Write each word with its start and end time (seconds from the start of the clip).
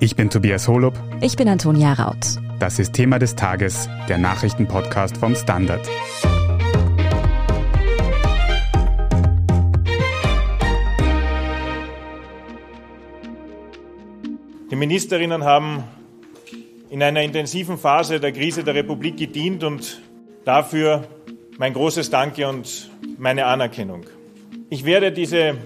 Ich 0.00 0.14
bin 0.14 0.30
Tobias 0.30 0.68
Holub. 0.68 0.94
Ich 1.20 1.34
bin 1.34 1.48
Antonia 1.48 1.92
Raut. 1.92 2.38
Das 2.60 2.78
ist 2.78 2.92
Thema 2.92 3.18
des 3.18 3.34
Tages, 3.34 3.88
der 4.08 4.16
Nachrichtenpodcast 4.18 5.16
vom 5.16 5.34
Standard. 5.34 5.84
Die 14.70 14.76
Ministerinnen 14.76 15.42
haben 15.42 15.82
in 16.90 17.02
einer 17.02 17.22
intensiven 17.22 17.76
Phase 17.76 18.20
der 18.20 18.30
Krise 18.30 18.62
der 18.62 18.76
Republik 18.76 19.16
gedient 19.16 19.64
und 19.64 20.00
dafür 20.44 21.08
mein 21.58 21.72
großes 21.72 22.10
Danke 22.10 22.46
und 22.46 22.88
meine 23.18 23.46
Anerkennung. 23.46 24.04
Ich 24.70 24.84
werde 24.84 25.10
diese 25.10 25.56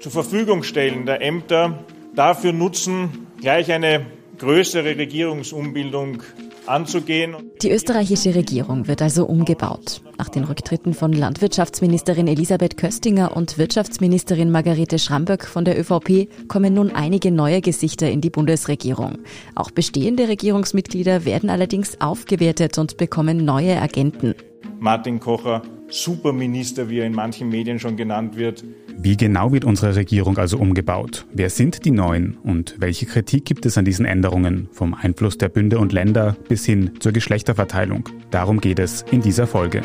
zur 0.00 0.10
Verfügung 0.10 0.62
stellen 0.62 1.04
der 1.04 1.20
Ämter 1.20 1.84
dafür 2.14 2.54
nutzen, 2.54 3.26
gleich 3.44 3.70
eine 3.70 4.06
größere 4.38 4.96
Regierungsumbildung 4.96 6.22
anzugehen. 6.64 7.36
Die 7.60 7.70
österreichische 7.70 8.34
Regierung 8.34 8.88
wird 8.88 9.02
also 9.02 9.26
umgebaut. 9.26 10.00
Nach 10.16 10.30
den 10.30 10.44
Rücktritten 10.44 10.94
von 10.94 11.12
Landwirtschaftsministerin 11.12 12.26
Elisabeth 12.26 12.78
Köstinger 12.78 13.36
und 13.36 13.58
Wirtschaftsministerin 13.58 14.50
Margarete 14.50 14.98
Schramböck 14.98 15.44
von 15.44 15.66
der 15.66 15.78
ÖVP 15.78 16.48
kommen 16.48 16.72
nun 16.72 16.90
einige 16.90 17.30
neue 17.30 17.60
Gesichter 17.60 18.10
in 18.10 18.22
die 18.22 18.30
Bundesregierung. 18.30 19.18
Auch 19.54 19.70
bestehende 19.70 20.26
Regierungsmitglieder 20.26 21.26
werden 21.26 21.50
allerdings 21.50 22.00
aufgewertet 22.00 22.78
und 22.78 22.96
bekommen 22.96 23.44
neue 23.44 23.78
Agenten. 23.78 24.34
Martin 24.80 25.20
Kocher, 25.20 25.60
Superminister, 25.94 26.90
wie 26.90 26.98
er 26.98 27.06
in 27.06 27.14
manchen 27.14 27.48
Medien 27.48 27.78
schon 27.78 27.96
genannt 27.96 28.36
wird. 28.36 28.64
Wie 28.98 29.16
genau 29.16 29.52
wird 29.52 29.64
unsere 29.64 29.94
Regierung 29.94 30.38
also 30.38 30.58
umgebaut? 30.58 31.24
Wer 31.32 31.50
sind 31.50 31.84
die 31.84 31.92
Neuen 31.92 32.36
und 32.38 32.74
welche 32.78 33.06
Kritik 33.06 33.44
gibt 33.44 33.64
es 33.64 33.78
an 33.78 33.84
diesen 33.84 34.04
Änderungen, 34.04 34.68
vom 34.72 34.94
Einfluss 34.94 35.38
der 35.38 35.48
Bünde 35.48 35.78
und 35.78 35.92
Länder 35.92 36.36
bis 36.48 36.66
hin 36.66 36.90
zur 36.98 37.12
Geschlechterverteilung? 37.12 38.08
Darum 38.32 38.60
geht 38.60 38.80
es 38.80 39.02
in 39.12 39.22
dieser 39.22 39.46
Folge. 39.46 39.82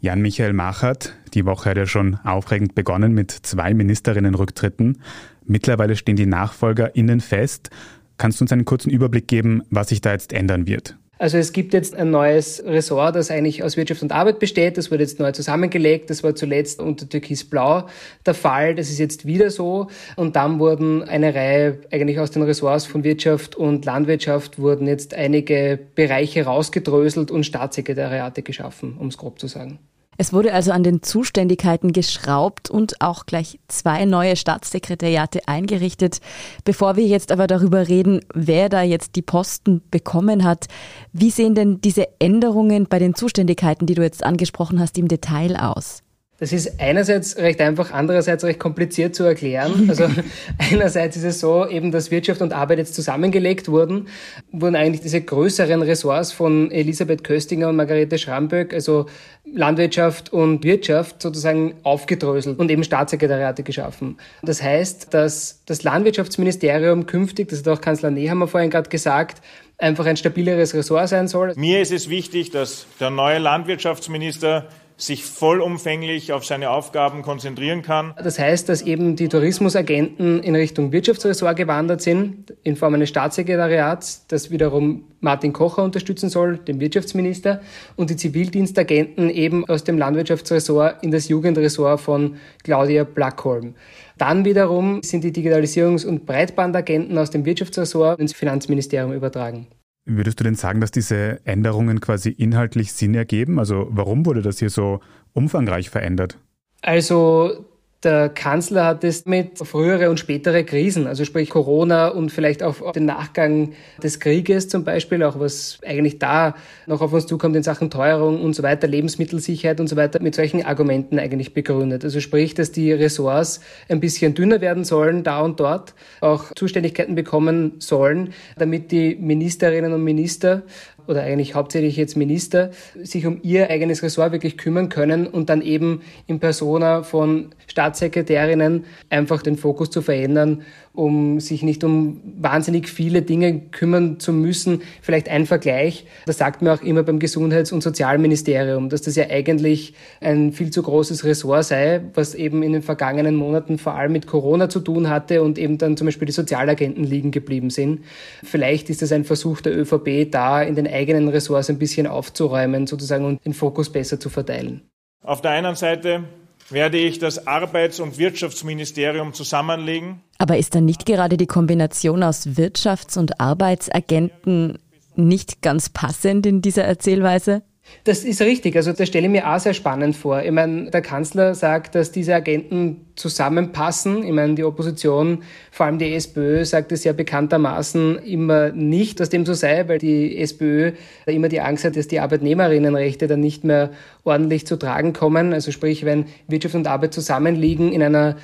Jan-Michael 0.00 0.54
Machert, 0.54 1.14
die 1.34 1.46
Woche 1.46 1.70
hat 1.70 1.76
ja 1.76 1.86
schon 1.86 2.16
aufregend 2.24 2.74
begonnen 2.74 3.12
mit 3.12 3.30
zwei 3.30 3.74
Ministerinnenrücktritten. 3.74 4.98
Mittlerweile 5.46 5.94
stehen 5.94 6.16
die 6.16 6.26
NachfolgerInnen 6.26 7.20
fest. 7.20 7.70
Kannst 8.16 8.40
du 8.40 8.44
uns 8.44 8.50
einen 8.50 8.64
kurzen 8.64 8.90
Überblick 8.90 9.28
geben, 9.28 9.62
was 9.70 9.90
sich 9.90 10.00
da 10.00 10.10
jetzt 10.10 10.32
ändern 10.32 10.66
wird? 10.66 10.96
Also 11.18 11.36
es 11.36 11.52
gibt 11.52 11.74
jetzt 11.74 11.96
ein 11.96 12.10
neues 12.10 12.62
Ressort, 12.64 13.16
das 13.16 13.30
eigentlich 13.30 13.64
aus 13.64 13.76
Wirtschaft 13.76 14.02
und 14.02 14.12
Arbeit 14.12 14.38
besteht. 14.38 14.78
Das 14.78 14.90
wurde 14.90 15.02
jetzt 15.02 15.18
neu 15.18 15.32
zusammengelegt. 15.32 16.10
Das 16.10 16.22
war 16.22 16.34
zuletzt 16.34 16.80
unter 16.80 17.08
Türkis 17.08 17.44
Blau 17.44 17.86
der 18.24 18.34
Fall. 18.34 18.76
Das 18.76 18.88
ist 18.88 18.98
jetzt 18.98 19.26
wieder 19.26 19.50
so. 19.50 19.88
Und 20.14 20.36
dann 20.36 20.60
wurden 20.60 21.02
eine 21.02 21.34
Reihe 21.34 21.80
eigentlich 21.90 22.20
aus 22.20 22.30
den 22.30 22.42
Ressorts 22.42 22.86
von 22.86 23.02
Wirtschaft 23.02 23.56
und 23.56 23.84
Landwirtschaft 23.84 24.60
wurden 24.60 24.86
jetzt 24.86 25.12
einige 25.12 25.78
Bereiche 25.94 26.44
rausgedröselt 26.44 27.30
und 27.30 27.44
Staatssekretariate 27.44 28.42
geschaffen, 28.42 28.96
um 28.98 29.08
es 29.08 29.18
grob 29.18 29.40
zu 29.40 29.48
sagen. 29.48 29.80
Es 30.20 30.32
wurde 30.32 30.52
also 30.52 30.72
an 30.72 30.82
den 30.82 31.00
Zuständigkeiten 31.00 31.92
geschraubt 31.92 32.68
und 32.68 33.00
auch 33.00 33.24
gleich 33.24 33.60
zwei 33.68 34.04
neue 34.04 34.34
Staatssekretariate 34.34 35.46
eingerichtet. 35.46 36.20
Bevor 36.64 36.96
wir 36.96 37.06
jetzt 37.06 37.30
aber 37.30 37.46
darüber 37.46 37.86
reden, 37.86 38.20
wer 38.34 38.68
da 38.68 38.82
jetzt 38.82 39.14
die 39.14 39.22
Posten 39.22 39.80
bekommen 39.92 40.42
hat, 40.42 40.66
wie 41.12 41.30
sehen 41.30 41.54
denn 41.54 41.80
diese 41.80 42.08
Änderungen 42.18 42.88
bei 42.88 42.98
den 42.98 43.14
Zuständigkeiten, 43.14 43.86
die 43.86 43.94
du 43.94 44.02
jetzt 44.02 44.24
angesprochen 44.24 44.80
hast, 44.80 44.98
im 44.98 45.06
Detail 45.06 45.56
aus? 45.56 46.02
Das 46.40 46.52
ist 46.52 46.80
einerseits 46.80 47.36
recht 47.36 47.60
einfach, 47.60 47.92
andererseits 47.92 48.44
recht 48.44 48.60
kompliziert 48.60 49.12
zu 49.16 49.24
erklären. 49.24 49.86
Also 49.88 50.08
einerseits 50.58 51.16
ist 51.16 51.24
es 51.24 51.40
so, 51.40 51.66
eben, 51.66 51.90
dass 51.90 52.12
Wirtschaft 52.12 52.40
und 52.42 52.52
Arbeit 52.52 52.78
jetzt 52.78 52.94
zusammengelegt 52.94 53.68
wurden, 53.68 54.06
wurden 54.52 54.76
eigentlich 54.76 55.00
diese 55.00 55.20
größeren 55.20 55.82
Ressorts 55.82 56.30
von 56.30 56.70
Elisabeth 56.70 57.24
Köstinger 57.24 57.68
und 57.68 57.74
Margarete 57.76 58.18
Schramböck, 58.18 58.72
also 58.72 59.06
Landwirtschaft 59.52 60.32
und 60.32 60.62
Wirtschaft 60.62 61.22
sozusagen 61.22 61.74
aufgedröselt 61.82 62.60
und 62.60 62.70
eben 62.70 62.84
Staatssekretariate 62.84 63.64
geschaffen. 63.64 64.18
Das 64.42 64.62
heißt, 64.62 65.12
dass 65.12 65.64
das 65.66 65.82
Landwirtschaftsministerium 65.82 67.06
künftig, 67.06 67.48
das 67.48 67.60
hat 67.60 67.68
auch 67.68 67.80
Kanzler 67.80 68.12
Nehammer 68.12 68.46
vorhin 68.46 68.70
gerade 68.70 68.90
gesagt, 68.90 69.42
einfach 69.76 70.06
ein 70.06 70.16
stabileres 70.16 70.72
Ressort 70.72 71.08
sein 71.08 71.26
soll. 71.26 71.54
Mir 71.56 71.80
ist 71.80 71.90
es 71.90 72.08
wichtig, 72.08 72.50
dass 72.52 72.86
der 73.00 73.10
neue 73.10 73.38
Landwirtschaftsminister 73.38 74.68
sich 74.98 75.24
vollumfänglich 75.24 76.32
auf 76.32 76.44
seine 76.44 76.70
Aufgaben 76.70 77.22
konzentrieren 77.22 77.82
kann. 77.82 78.14
Das 78.22 78.38
heißt, 78.38 78.68
dass 78.68 78.82
eben 78.82 79.14
die 79.14 79.28
Tourismusagenten 79.28 80.42
in 80.42 80.56
Richtung 80.56 80.90
Wirtschaftsressort 80.90 81.56
gewandert 81.56 82.02
sind, 82.02 82.52
in 82.64 82.74
Form 82.74 82.94
eines 82.94 83.08
Staatssekretariats, 83.08 84.26
das 84.26 84.50
wiederum 84.50 85.04
Martin 85.20 85.52
Kocher 85.52 85.84
unterstützen 85.84 86.28
soll, 86.30 86.58
den 86.58 86.80
Wirtschaftsminister, 86.80 87.60
und 87.94 88.10
die 88.10 88.16
Zivildienstagenten 88.16 89.30
eben 89.30 89.68
aus 89.68 89.84
dem 89.84 89.98
Landwirtschaftsressort 89.98 91.02
in 91.04 91.12
das 91.12 91.28
Jugendressort 91.28 92.00
von 92.00 92.36
Claudia 92.64 93.04
Blackholm. 93.04 93.76
Dann 94.18 94.44
wiederum 94.44 95.04
sind 95.04 95.22
die 95.22 95.32
Digitalisierungs- 95.32 96.04
und 96.04 96.26
Breitbandagenten 96.26 97.16
aus 97.18 97.30
dem 97.30 97.44
Wirtschaftsressort 97.44 98.18
ins 98.18 98.32
Finanzministerium 98.32 99.12
übertragen. 99.12 99.68
Würdest 100.10 100.40
du 100.40 100.44
denn 100.44 100.54
sagen, 100.54 100.80
dass 100.80 100.90
diese 100.90 101.44
Änderungen 101.44 102.00
quasi 102.00 102.30
inhaltlich 102.30 102.94
Sinn 102.94 103.14
ergeben? 103.14 103.58
Also 103.58 103.88
warum 103.90 104.24
wurde 104.24 104.40
das 104.40 104.58
hier 104.58 104.70
so 104.70 105.00
umfangreich 105.34 105.90
verändert? 105.90 106.38
Also 106.80 107.66
der 108.04 108.28
Kanzler 108.28 108.84
hat 108.84 109.02
es 109.02 109.26
mit 109.26 109.58
frühere 109.58 110.08
und 110.08 110.20
spätere 110.20 110.62
Krisen, 110.62 111.08
also 111.08 111.24
sprich 111.24 111.50
Corona 111.50 112.08
und 112.08 112.30
vielleicht 112.30 112.62
auch 112.62 112.92
den 112.92 113.06
Nachgang 113.06 113.72
des 114.00 114.20
Krieges 114.20 114.68
zum 114.68 114.84
Beispiel, 114.84 115.24
auch 115.24 115.40
was 115.40 115.80
eigentlich 115.84 116.20
da 116.20 116.54
noch 116.86 117.00
auf 117.00 117.12
uns 117.12 117.26
zukommt 117.26 117.56
in 117.56 117.64
Sachen 117.64 117.90
Teuerung 117.90 118.40
und 118.40 118.54
so 118.54 118.62
weiter, 118.62 118.86
Lebensmittelsicherheit 118.86 119.80
und 119.80 119.88
so 119.88 119.96
weiter, 119.96 120.22
mit 120.22 120.36
solchen 120.36 120.64
Argumenten 120.64 121.18
eigentlich 121.18 121.54
begründet. 121.54 122.04
Also 122.04 122.20
sprich, 122.20 122.54
dass 122.54 122.70
die 122.70 122.92
Ressorts 122.92 123.60
ein 123.88 123.98
bisschen 123.98 124.32
dünner 124.32 124.60
werden 124.60 124.84
sollen, 124.84 125.24
da 125.24 125.40
und 125.40 125.58
dort, 125.58 125.94
auch 126.20 126.52
Zuständigkeiten 126.54 127.16
bekommen 127.16 127.80
sollen, 127.80 128.32
damit 128.56 128.92
die 128.92 129.16
Ministerinnen 129.16 129.92
und 129.92 130.04
Minister 130.04 130.62
oder 131.08 131.22
eigentlich 131.22 131.54
hauptsächlich 131.54 131.96
jetzt 131.96 132.16
Minister, 132.16 132.70
sich 133.02 133.26
um 133.26 133.40
ihr 133.42 133.70
eigenes 133.70 134.02
Ressort 134.02 134.32
wirklich 134.32 134.58
kümmern 134.58 134.88
können 134.88 135.26
und 135.26 135.48
dann 135.48 135.62
eben 135.62 136.02
in 136.26 136.38
Persona 136.38 137.02
von 137.02 137.50
Staatssekretärinnen 137.66 138.84
einfach 139.10 139.42
den 139.42 139.56
Fokus 139.56 139.90
zu 139.90 140.02
verändern, 140.02 140.62
um 140.98 141.38
sich 141.38 141.62
nicht 141.62 141.84
um 141.84 142.20
wahnsinnig 142.40 142.88
viele 142.88 143.22
Dinge 143.22 143.60
kümmern 143.70 144.18
zu 144.18 144.32
müssen. 144.32 144.82
Vielleicht 145.00 145.28
ein 145.28 145.46
Vergleich, 145.46 146.06
das 146.26 146.38
sagt 146.38 146.60
man 146.60 146.76
auch 146.76 146.82
immer 146.82 147.04
beim 147.04 147.20
Gesundheits- 147.20 147.70
und 147.70 147.84
Sozialministerium, 147.84 148.88
dass 148.88 149.02
das 149.02 149.14
ja 149.14 149.30
eigentlich 149.30 149.94
ein 150.20 150.52
viel 150.52 150.70
zu 150.70 150.82
großes 150.82 151.22
Ressort 151.22 151.66
sei, 151.66 152.00
was 152.14 152.34
eben 152.34 152.64
in 152.64 152.72
den 152.72 152.82
vergangenen 152.82 153.36
Monaten 153.36 153.78
vor 153.78 153.94
allem 153.94 154.10
mit 154.10 154.26
Corona 154.26 154.68
zu 154.68 154.80
tun 154.80 155.08
hatte 155.08 155.40
und 155.42 155.56
eben 155.56 155.78
dann 155.78 155.96
zum 155.96 156.06
Beispiel 156.06 156.26
die 156.26 156.32
Sozialagenten 156.32 157.04
liegen 157.04 157.30
geblieben 157.30 157.70
sind. 157.70 158.00
Vielleicht 158.42 158.90
ist 158.90 159.00
das 159.00 159.12
ein 159.12 159.24
Versuch 159.24 159.60
der 159.60 159.78
ÖVP, 159.78 160.28
da 160.28 160.62
in 160.62 160.74
den 160.74 160.88
eigenen 160.88 161.28
Ressorts 161.28 161.70
ein 161.70 161.78
bisschen 161.78 162.08
aufzuräumen 162.08 162.88
sozusagen 162.88 163.24
und 163.24 163.44
den 163.44 163.54
Fokus 163.54 163.92
besser 163.92 164.18
zu 164.18 164.30
verteilen. 164.30 164.82
Auf 165.22 165.42
der 165.42 165.52
einen 165.52 165.76
Seite 165.76 166.24
werde 166.70 166.98
ich 166.98 167.18
das 167.18 167.46
Arbeits- 167.46 168.00
und 168.00 168.18
Wirtschaftsministerium 168.18 169.32
zusammenlegen. 169.32 170.20
Aber 170.38 170.56
ist 170.56 170.74
dann 170.74 170.84
nicht 170.84 171.04
gerade 171.04 171.36
die 171.36 171.46
Kombination 171.46 172.22
aus 172.22 172.46
Wirtschafts- 172.46 173.18
und 173.18 173.40
Arbeitsagenten 173.40 174.78
nicht 175.16 175.62
ganz 175.62 175.88
passend 175.88 176.46
in 176.46 176.62
dieser 176.62 176.84
Erzählweise? 176.84 177.62
Das 178.04 178.24
ist 178.24 178.40
richtig. 178.42 178.76
Also 178.76 178.92
das 178.92 179.08
stelle 179.08 179.26
ich 179.26 179.32
mir 179.32 179.50
auch 179.50 179.58
sehr 179.58 179.74
spannend 179.74 180.16
vor. 180.16 180.42
Ich 180.42 180.50
meine, 180.50 180.90
der 180.90 181.00
Kanzler 181.00 181.54
sagt, 181.54 181.94
dass 181.94 182.12
diese 182.12 182.34
Agenten 182.34 183.06
zusammenpassen. 183.16 184.24
Ich 184.24 184.32
meine, 184.32 184.54
die 184.54 184.64
Opposition, 184.64 185.42
vor 185.70 185.86
allem 185.86 185.98
die 185.98 186.14
SPÖ, 186.14 186.64
sagt 186.64 186.92
es 186.92 187.04
ja 187.04 187.12
bekanntermaßen 187.12 188.18
immer 188.18 188.70
nicht, 188.70 189.20
dass 189.20 189.30
dem 189.30 189.44
so 189.44 189.54
sei, 189.54 189.88
weil 189.88 189.98
die 189.98 190.38
SPÖ 190.38 190.92
immer 191.26 191.48
die 191.48 191.60
Angst 191.60 191.84
hat, 191.84 191.96
dass 191.96 192.08
die 192.08 192.20
Arbeitnehmerinnenrechte 192.20 193.26
dann 193.26 193.40
nicht 193.40 193.64
mehr 193.64 193.90
ordentlich 194.22 194.66
zu 194.66 194.76
tragen 194.76 195.12
kommen. 195.12 195.52
Also 195.52 195.72
sprich, 195.72 196.04
wenn 196.04 196.26
Wirtschaft 196.46 196.74
und 196.74 196.86
Arbeit 196.86 197.14
zusammenliegen 197.14 197.92
in 197.92 198.02
einer 198.02 198.36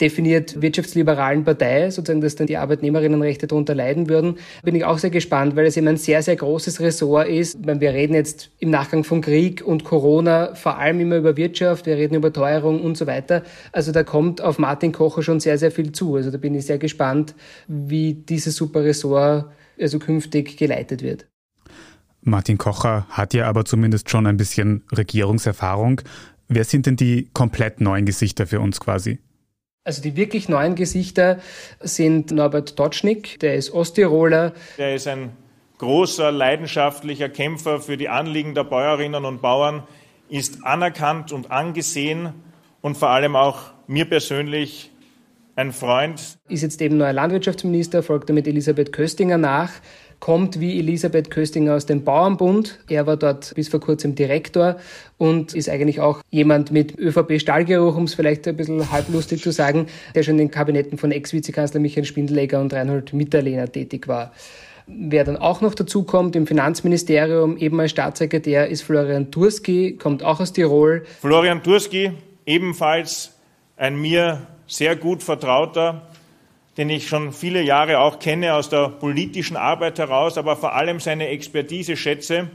definiert 0.00 0.60
wirtschaftsliberalen 0.60 1.44
Partei, 1.44 1.90
sozusagen, 1.90 2.20
dass 2.20 2.36
dann 2.36 2.46
die 2.46 2.56
Arbeitnehmerinnenrechte 2.56 3.46
darunter 3.46 3.74
leiden 3.74 4.08
würden, 4.08 4.36
bin 4.62 4.74
ich 4.74 4.84
auch 4.84 4.98
sehr 4.98 5.10
gespannt, 5.10 5.56
weil 5.56 5.66
es 5.66 5.76
eben 5.76 5.88
ein 5.88 5.96
sehr, 5.96 6.22
sehr 6.22 6.36
großes 6.36 6.80
Ressort 6.80 7.28
ist. 7.28 7.58
Wir 7.66 7.92
reden 7.92 8.14
jetzt 8.14 8.50
im 8.58 8.70
Nachgang 8.70 9.04
von 9.04 9.20
Krieg 9.20 9.62
und 9.64 9.84
Corona 9.84 10.54
vor 10.54 10.78
allem 10.78 11.00
immer 11.00 11.16
über 11.16 11.36
Wirtschaft, 11.36 11.86
wir 11.86 11.96
reden 11.96 12.14
über 12.14 12.32
Teuerung 12.32 12.80
und 12.82 12.96
so 12.96 13.06
weiter. 13.06 13.42
Also 13.72 13.92
da 13.92 14.02
kommt 14.02 14.40
auf 14.40 14.58
Martin 14.58 14.92
Kocher 14.92 15.22
schon 15.22 15.40
sehr, 15.40 15.58
sehr 15.58 15.70
viel 15.70 15.92
zu. 15.92 16.16
Also 16.16 16.30
da 16.30 16.38
bin 16.38 16.54
ich 16.54 16.66
sehr 16.66 16.78
gespannt, 16.78 17.34
wie 17.68 18.14
dieses 18.14 18.56
super 18.56 18.84
Ressort 18.84 19.46
also 19.80 19.98
künftig 19.98 20.56
geleitet 20.56 21.02
wird. 21.02 21.26
Martin 22.22 22.58
Kocher 22.58 23.06
hat 23.08 23.32
ja 23.32 23.46
aber 23.46 23.64
zumindest 23.64 24.10
schon 24.10 24.26
ein 24.26 24.36
bisschen 24.36 24.82
Regierungserfahrung. 24.92 26.02
Wer 26.48 26.64
sind 26.64 26.86
denn 26.86 26.96
die 26.96 27.30
komplett 27.32 27.80
neuen 27.80 28.04
Gesichter 28.04 28.46
für 28.46 28.60
uns 28.60 28.80
quasi? 28.80 29.20
Also 29.82 30.02
die 30.02 30.14
wirklich 30.14 30.50
neuen 30.50 30.74
Gesichter 30.74 31.38
sind 31.80 32.32
Norbert 32.32 32.78
Dotschnik, 32.78 33.40
der 33.40 33.54
ist 33.54 33.70
Osttiroler. 33.70 34.52
Der 34.76 34.94
ist 34.94 35.06
ein 35.08 35.30
großer, 35.78 36.30
leidenschaftlicher 36.30 37.30
Kämpfer 37.30 37.80
für 37.80 37.96
die 37.96 38.10
Anliegen 38.10 38.54
der 38.54 38.64
Bäuerinnen 38.64 39.24
und 39.24 39.40
Bauern, 39.40 39.84
ist 40.28 40.64
anerkannt 40.64 41.32
und 41.32 41.50
angesehen 41.50 42.34
und 42.82 42.98
vor 42.98 43.08
allem 43.08 43.36
auch 43.36 43.72
mir 43.86 44.04
persönlich 44.04 44.90
ein 45.56 45.72
Freund. 45.72 46.38
Ist 46.48 46.62
jetzt 46.62 46.82
eben 46.82 46.98
neuer 46.98 47.14
Landwirtschaftsminister, 47.14 48.02
folgt 48.02 48.28
damit 48.28 48.46
Elisabeth 48.46 48.92
Köstinger 48.92 49.38
nach, 49.38 49.72
kommt 50.20 50.60
wie 50.60 50.78
Elisabeth 50.78 51.30
Köstinger 51.30 51.74
aus 51.74 51.86
dem 51.86 52.04
Bauernbund. 52.04 52.78
Er 52.88 53.06
war 53.06 53.16
dort 53.16 53.54
bis 53.54 53.68
vor 53.68 53.80
kurzem 53.80 54.14
Direktor 54.14 54.76
und 55.18 55.54
ist 55.54 55.68
eigentlich 55.68 56.00
auch 56.00 56.20
jemand 56.30 56.70
mit 56.70 56.98
ÖVP-Stahlgeruch, 56.98 57.96
um 57.96 58.04
es 58.04 58.14
vielleicht 58.14 58.46
ein 58.46 58.56
bisschen 58.56 58.92
halblustig 58.92 59.42
zu 59.42 59.50
sagen, 59.50 59.86
der 60.14 60.22
schon 60.22 60.34
in 60.34 60.38
den 60.38 60.50
Kabinetten 60.50 60.98
von 60.98 61.10
Ex-Vizekanzler 61.10 61.80
Michael 61.80 62.04
Spindelegger 62.04 62.60
und 62.60 62.72
Reinhold 62.72 63.14
Mitterlehner 63.14 63.72
tätig 63.72 64.06
war. 64.08 64.32
Wer 64.86 65.24
dann 65.24 65.36
auch 65.36 65.60
noch 65.60 65.74
dazu 65.74 66.02
kommt 66.02 66.36
im 66.36 66.46
Finanzministerium, 66.46 67.56
eben 67.56 67.78
als 67.80 67.92
Staatssekretär, 67.92 68.68
ist 68.68 68.82
Florian 68.82 69.30
Turski, 69.30 69.96
kommt 69.96 70.22
auch 70.22 70.40
aus 70.40 70.52
Tirol. 70.52 71.04
Florian 71.20 71.62
Turski, 71.62 72.12
ebenfalls 72.44 73.32
ein 73.76 74.00
mir 74.00 74.42
sehr 74.66 74.96
gut 74.96 75.22
vertrauter, 75.22 76.09
den 76.76 76.90
ich 76.90 77.08
schon 77.08 77.32
viele 77.32 77.62
Jahre 77.62 77.98
auch 77.98 78.18
kenne 78.18 78.54
aus 78.54 78.68
der 78.68 78.88
politischen 78.88 79.56
Arbeit 79.56 79.98
heraus, 79.98 80.38
aber 80.38 80.56
vor 80.56 80.74
allem 80.74 81.00
seine 81.00 81.28
Expertise 81.28 81.96
schätze 81.96 82.48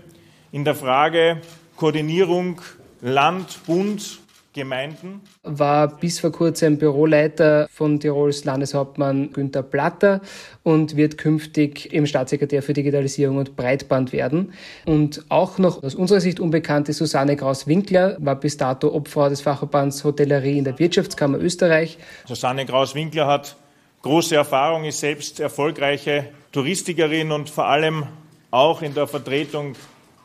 in 0.51 0.63
der 0.63 0.75
Frage 0.75 1.41
Koordinierung 1.75 2.61
Land, 3.01 3.59
Bund, 3.65 4.19
Gemeinden. 4.55 5.19
War 5.43 5.97
bis 5.97 6.21
vor 6.21 6.31
kurzem 6.31 6.77
Büroleiter 6.77 7.67
von 7.69 7.99
Tirols 7.99 8.45
Landeshauptmann 8.45 9.33
Günther 9.33 9.63
Platter 9.63 10.21
und 10.63 10.95
wird 10.95 11.17
künftig 11.17 11.93
im 11.93 12.05
Staatssekretär 12.05 12.63
für 12.63 12.71
Digitalisierung 12.71 13.35
und 13.35 13.57
Breitband 13.57 14.13
werden. 14.13 14.53
Und 14.85 15.25
auch 15.27 15.57
noch 15.57 15.83
aus 15.83 15.93
unserer 15.93 16.21
Sicht 16.21 16.39
unbekannte 16.39 16.93
Susanne 16.93 17.35
Kraus-Winkler 17.35 18.15
war 18.21 18.39
bis 18.39 18.55
dato 18.55 18.93
Obfrau 18.93 19.27
des 19.27 19.41
Fachverbands 19.41 20.05
Hotellerie 20.05 20.57
in 20.57 20.63
der 20.63 20.79
Wirtschaftskammer 20.79 21.37
Österreich. 21.37 21.97
Susanne 22.25 22.65
Kraus-Winkler 22.65 23.27
hat 23.27 23.57
große 24.05 24.35
Erfahrung, 24.35 24.83
ist 24.83 24.99
selbst 24.99 25.39
erfolgreiche 25.39 26.27
Touristikerin 26.51 27.31
und 27.31 27.49
vor 27.49 27.65
allem 27.65 28.05
auch 28.51 28.83
in 28.83 28.93
der 28.93 29.07
Vertretung 29.07 29.73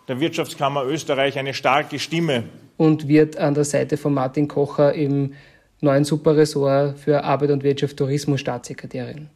der 0.06 0.21
Wirtschaftskammer 0.21 0.85
Österreich 0.85 1.38
eine 1.38 1.55
starke 1.55 1.99
Stimme 1.99 2.44
und 2.77 3.09
wird 3.09 3.38
an 3.38 3.55
der 3.55 3.65
Seite 3.65 3.97
von 3.97 4.12
Martin 4.12 4.49
Kocher 4.49 4.93
im 4.93 5.32
neuen 5.81 6.05
Superressort 6.05 6.99
für 6.99 7.25
Arbeit 7.25 7.53
und 7.53 7.62
Wirtschaft 7.62 7.97
Tourismus 7.97 8.41
Staatssekretärin. 8.41 9.31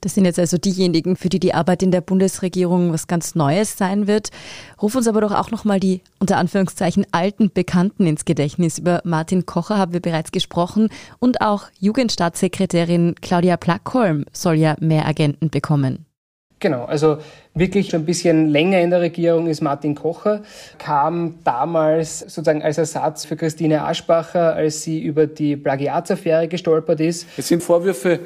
Das 0.00 0.14
sind 0.14 0.24
jetzt 0.24 0.38
also 0.38 0.56
diejenigen, 0.56 1.16
für 1.16 1.28
die 1.28 1.40
die 1.40 1.52
Arbeit 1.52 1.82
in 1.82 1.90
der 1.90 2.00
Bundesregierung 2.00 2.92
was 2.92 3.06
ganz 3.06 3.34
Neues 3.34 3.76
sein 3.76 4.06
wird. 4.06 4.30
Ruf 4.80 4.94
uns 4.94 5.06
aber 5.06 5.20
doch 5.20 5.32
auch 5.32 5.50
nochmal 5.50 5.78
die 5.78 6.00
unter 6.18 6.38
Anführungszeichen 6.38 7.06
alten 7.12 7.50
Bekannten 7.52 8.06
ins 8.06 8.24
Gedächtnis. 8.24 8.78
Über 8.78 9.02
Martin 9.04 9.44
Kocher 9.44 9.76
haben 9.76 9.92
wir 9.92 10.00
bereits 10.00 10.32
gesprochen 10.32 10.88
und 11.18 11.42
auch 11.42 11.64
Jugendstaatssekretärin 11.78 13.14
Claudia 13.20 13.56
Plackholm 13.56 14.24
soll 14.32 14.54
ja 14.54 14.74
mehr 14.80 15.06
Agenten 15.06 15.50
bekommen. 15.50 16.06
Genau, 16.60 16.84
also 16.84 17.16
wirklich 17.54 17.88
schon 17.88 18.02
ein 18.02 18.06
bisschen 18.06 18.48
länger 18.48 18.80
in 18.80 18.90
der 18.90 19.00
Regierung 19.00 19.46
ist 19.46 19.62
Martin 19.62 19.94
Kocher, 19.94 20.42
kam 20.76 21.38
damals 21.42 22.20
sozusagen 22.20 22.62
als 22.62 22.76
Ersatz 22.76 23.24
für 23.24 23.36
Christine 23.36 23.84
Aschbacher, 23.84 24.54
als 24.54 24.82
sie 24.82 25.00
über 25.00 25.26
die 25.26 25.56
Plagiatsaffäre 25.56 26.48
gestolpert 26.48 27.00
ist. 27.00 27.26
Es 27.38 27.48
sind 27.48 27.62
Vorwürfe 27.62 28.20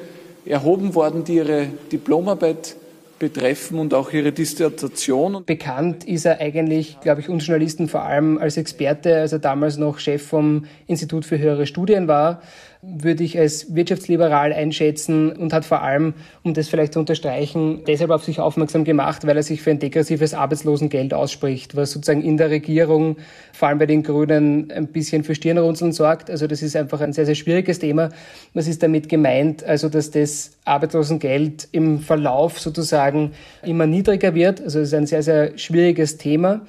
erhoben 0.46 0.94
worden, 0.94 1.24
die 1.24 1.36
ihre 1.36 1.66
Diplomarbeit 1.90 2.76
betreffen 3.18 3.78
und 3.78 3.94
auch 3.94 4.12
ihre 4.12 4.32
Dissertation. 4.32 5.44
Bekannt 5.46 6.04
ist 6.04 6.26
er 6.26 6.40
eigentlich, 6.40 7.00
glaube 7.00 7.20
ich, 7.20 7.28
uns 7.28 7.46
Journalisten 7.46 7.88
vor 7.88 8.02
allem 8.02 8.38
als 8.38 8.56
Experte, 8.56 9.16
als 9.20 9.32
er 9.32 9.38
damals 9.38 9.76
noch 9.76 9.98
Chef 9.98 10.26
vom 10.26 10.66
Institut 10.86 11.24
für 11.24 11.38
höhere 11.38 11.66
Studien 11.66 12.08
war 12.08 12.42
würde 12.86 13.24
ich 13.24 13.38
als 13.38 13.74
wirtschaftsliberal 13.74 14.52
einschätzen 14.52 15.32
und 15.32 15.52
hat 15.52 15.64
vor 15.64 15.82
allem, 15.82 16.14
um 16.42 16.54
das 16.54 16.68
vielleicht 16.68 16.92
zu 16.92 17.00
unterstreichen, 17.00 17.82
deshalb 17.86 18.10
auf 18.10 18.24
sich 18.24 18.40
aufmerksam 18.40 18.84
gemacht, 18.84 19.26
weil 19.26 19.36
er 19.36 19.42
sich 19.42 19.62
für 19.62 19.70
ein 19.70 19.78
degressives 19.78 20.34
Arbeitslosengeld 20.34 21.14
ausspricht, 21.14 21.76
was 21.76 21.92
sozusagen 21.92 22.22
in 22.22 22.36
der 22.36 22.50
Regierung, 22.50 23.16
vor 23.52 23.68
allem 23.68 23.78
bei 23.78 23.86
den 23.86 24.02
Grünen, 24.02 24.70
ein 24.70 24.88
bisschen 24.88 25.24
für 25.24 25.34
Stirnrunzeln 25.34 25.92
sorgt. 25.92 26.30
Also 26.30 26.46
das 26.46 26.62
ist 26.62 26.76
einfach 26.76 27.00
ein 27.00 27.12
sehr, 27.12 27.26
sehr 27.26 27.34
schwieriges 27.34 27.78
Thema. 27.78 28.10
Was 28.52 28.66
ist 28.66 28.82
damit 28.82 29.08
gemeint? 29.08 29.64
Also, 29.64 29.88
dass 29.88 30.10
das 30.10 30.52
Arbeitslosengeld 30.64 31.68
im 31.72 32.00
Verlauf 32.00 32.60
sozusagen 32.60 33.32
immer 33.62 33.86
niedriger 33.86 34.34
wird. 34.34 34.60
Also 34.60 34.80
es 34.80 34.88
ist 34.88 34.94
ein 34.94 35.06
sehr, 35.06 35.22
sehr 35.22 35.56
schwieriges 35.58 36.16
Thema 36.16 36.62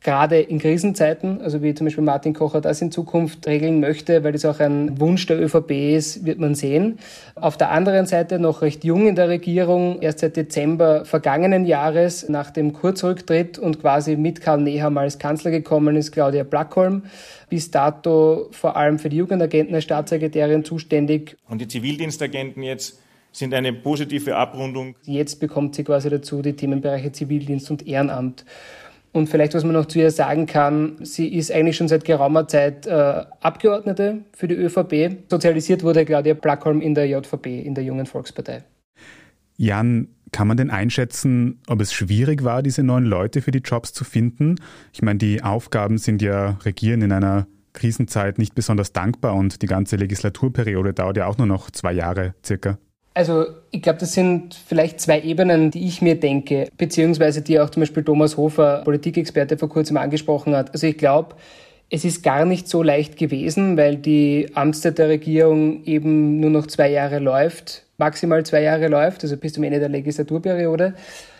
gerade 0.00 0.38
in 0.38 0.58
Krisenzeiten, 0.58 1.40
also 1.40 1.62
wie 1.62 1.74
zum 1.74 1.86
Beispiel 1.86 2.04
Martin 2.04 2.32
Kocher 2.32 2.60
das 2.60 2.80
in 2.80 2.92
Zukunft 2.92 3.46
regeln 3.46 3.80
möchte, 3.80 4.22
weil 4.22 4.32
das 4.32 4.44
auch 4.44 4.60
ein 4.60 5.00
Wunsch 5.00 5.26
der 5.26 5.40
ÖVP 5.40 5.70
ist, 5.96 6.24
wird 6.24 6.38
man 6.38 6.54
sehen. 6.54 6.98
Auf 7.34 7.56
der 7.56 7.70
anderen 7.70 8.06
Seite 8.06 8.38
noch 8.38 8.62
recht 8.62 8.84
jung 8.84 9.08
in 9.08 9.16
der 9.16 9.28
Regierung, 9.28 10.00
erst 10.00 10.20
seit 10.20 10.36
Dezember 10.36 11.04
vergangenen 11.04 11.66
Jahres 11.66 12.28
nach 12.28 12.50
dem 12.50 12.72
Kurzrücktritt 12.72 13.58
und 13.58 13.80
quasi 13.80 14.16
mit 14.16 14.40
Karl 14.40 14.60
Nehammer 14.60 15.00
als 15.00 15.18
Kanzler 15.18 15.50
gekommen 15.50 15.96
ist 15.96 16.12
Claudia 16.12 16.44
Blackholm, 16.44 17.02
bis 17.48 17.70
dato 17.72 18.48
vor 18.52 18.76
allem 18.76 19.00
für 19.00 19.08
die 19.08 19.16
Jugendagenten 19.16 19.74
als 19.74 19.84
Staatssekretärin 19.84 20.64
zuständig. 20.64 21.36
Und 21.48 21.60
die 21.60 21.66
Zivildienstagenten 21.66 22.62
jetzt 22.62 23.00
sind 23.32 23.52
eine 23.52 23.72
positive 23.72 24.36
Abrundung. 24.36 24.94
Jetzt 25.04 25.40
bekommt 25.40 25.74
sie 25.74 25.84
quasi 25.84 26.08
dazu 26.08 26.40
die 26.40 26.54
Themenbereiche 26.54 27.12
Zivildienst 27.12 27.70
und 27.70 27.86
Ehrenamt. 27.86 28.44
Und 29.12 29.28
vielleicht, 29.28 29.54
was 29.54 29.64
man 29.64 29.72
noch 29.72 29.86
zu 29.86 29.98
ihr 29.98 30.10
sagen 30.10 30.46
kann, 30.46 30.96
sie 31.02 31.28
ist 31.28 31.50
eigentlich 31.50 31.76
schon 31.76 31.88
seit 31.88 32.04
geraumer 32.04 32.46
Zeit 32.46 32.86
äh, 32.86 33.24
Abgeordnete 33.40 34.24
für 34.32 34.48
die 34.48 34.54
ÖVP. 34.54 35.30
Sozialisiert 35.30 35.82
wurde 35.82 36.04
Claudia 36.04 36.34
Plackholm 36.34 36.80
in 36.80 36.94
der 36.94 37.08
JVP, 37.08 37.60
in 37.60 37.74
der 37.74 37.84
Jungen 37.84 38.06
Volkspartei. 38.06 38.64
Jan, 39.56 40.08
kann 40.30 40.46
man 40.46 40.56
denn 40.56 40.70
einschätzen, 40.70 41.60
ob 41.66 41.80
es 41.80 41.92
schwierig 41.92 42.44
war, 42.44 42.62
diese 42.62 42.82
neuen 42.82 43.04
Leute 43.04 43.40
für 43.40 43.50
die 43.50 43.60
Jobs 43.60 43.92
zu 43.92 44.04
finden? 44.04 44.56
Ich 44.92 45.02
meine, 45.02 45.18
die 45.18 45.42
Aufgaben 45.42 45.98
sind 45.98 46.22
ja 46.22 46.58
Regieren 46.64 47.02
in 47.02 47.12
einer 47.12 47.46
Krisenzeit 47.72 48.38
nicht 48.38 48.54
besonders 48.54 48.92
dankbar 48.92 49.34
und 49.34 49.62
die 49.62 49.66
ganze 49.66 49.96
Legislaturperiode 49.96 50.92
dauert 50.92 51.16
ja 51.16 51.26
auch 51.26 51.38
nur 51.38 51.46
noch 51.46 51.70
zwei 51.70 51.92
Jahre 51.92 52.34
circa. 52.44 52.78
Also 53.18 53.46
ich 53.72 53.82
glaube, 53.82 53.98
das 53.98 54.12
sind 54.12 54.54
vielleicht 54.54 55.00
zwei 55.00 55.20
Ebenen, 55.20 55.72
die 55.72 55.88
ich 55.88 56.00
mir 56.00 56.20
denke, 56.20 56.68
beziehungsweise 56.76 57.42
die 57.42 57.58
auch 57.58 57.68
zum 57.68 57.80
Beispiel 57.80 58.04
Thomas 58.04 58.36
Hofer, 58.36 58.82
Politikexperte, 58.84 59.58
vor 59.58 59.68
kurzem 59.68 59.96
angesprochen 59.96 60.54
hat. 60.54 60.72
Also 60.72 60.86
ich 60.86 60.98
glaube, 60.98 61.34
es 61.90 62.04
ist 62.04 62.22
gar 62.22 62.44
nicht 62.44 62.68
so 62.68 62.80
leicht 62.80 63.16
gewesen, 63.16 63.76
weil 63.76 63.96
die 63.96 64.52
Amtszeit 64.54 64.98
der 64.98 65.08
Regierung 65.08 65.82
eben 65.82 66.38
nur 66.38 66.50
noch 66.50 66.68
zwei 66.68 66.92
Jahre 66.92 67.18
läuft, 67.18 67.86
maximal 67.96 68.46
zwei 68.46 68.62
Jahre 68.62 68.86
läuft, 68.86 69.24
also 69.24 69.36
bis 69.36 69.54
zum 69.54 69.64
Ende 69.64 69.80
der 69.80 69.88
Legislaturperiode. 69.88 70.94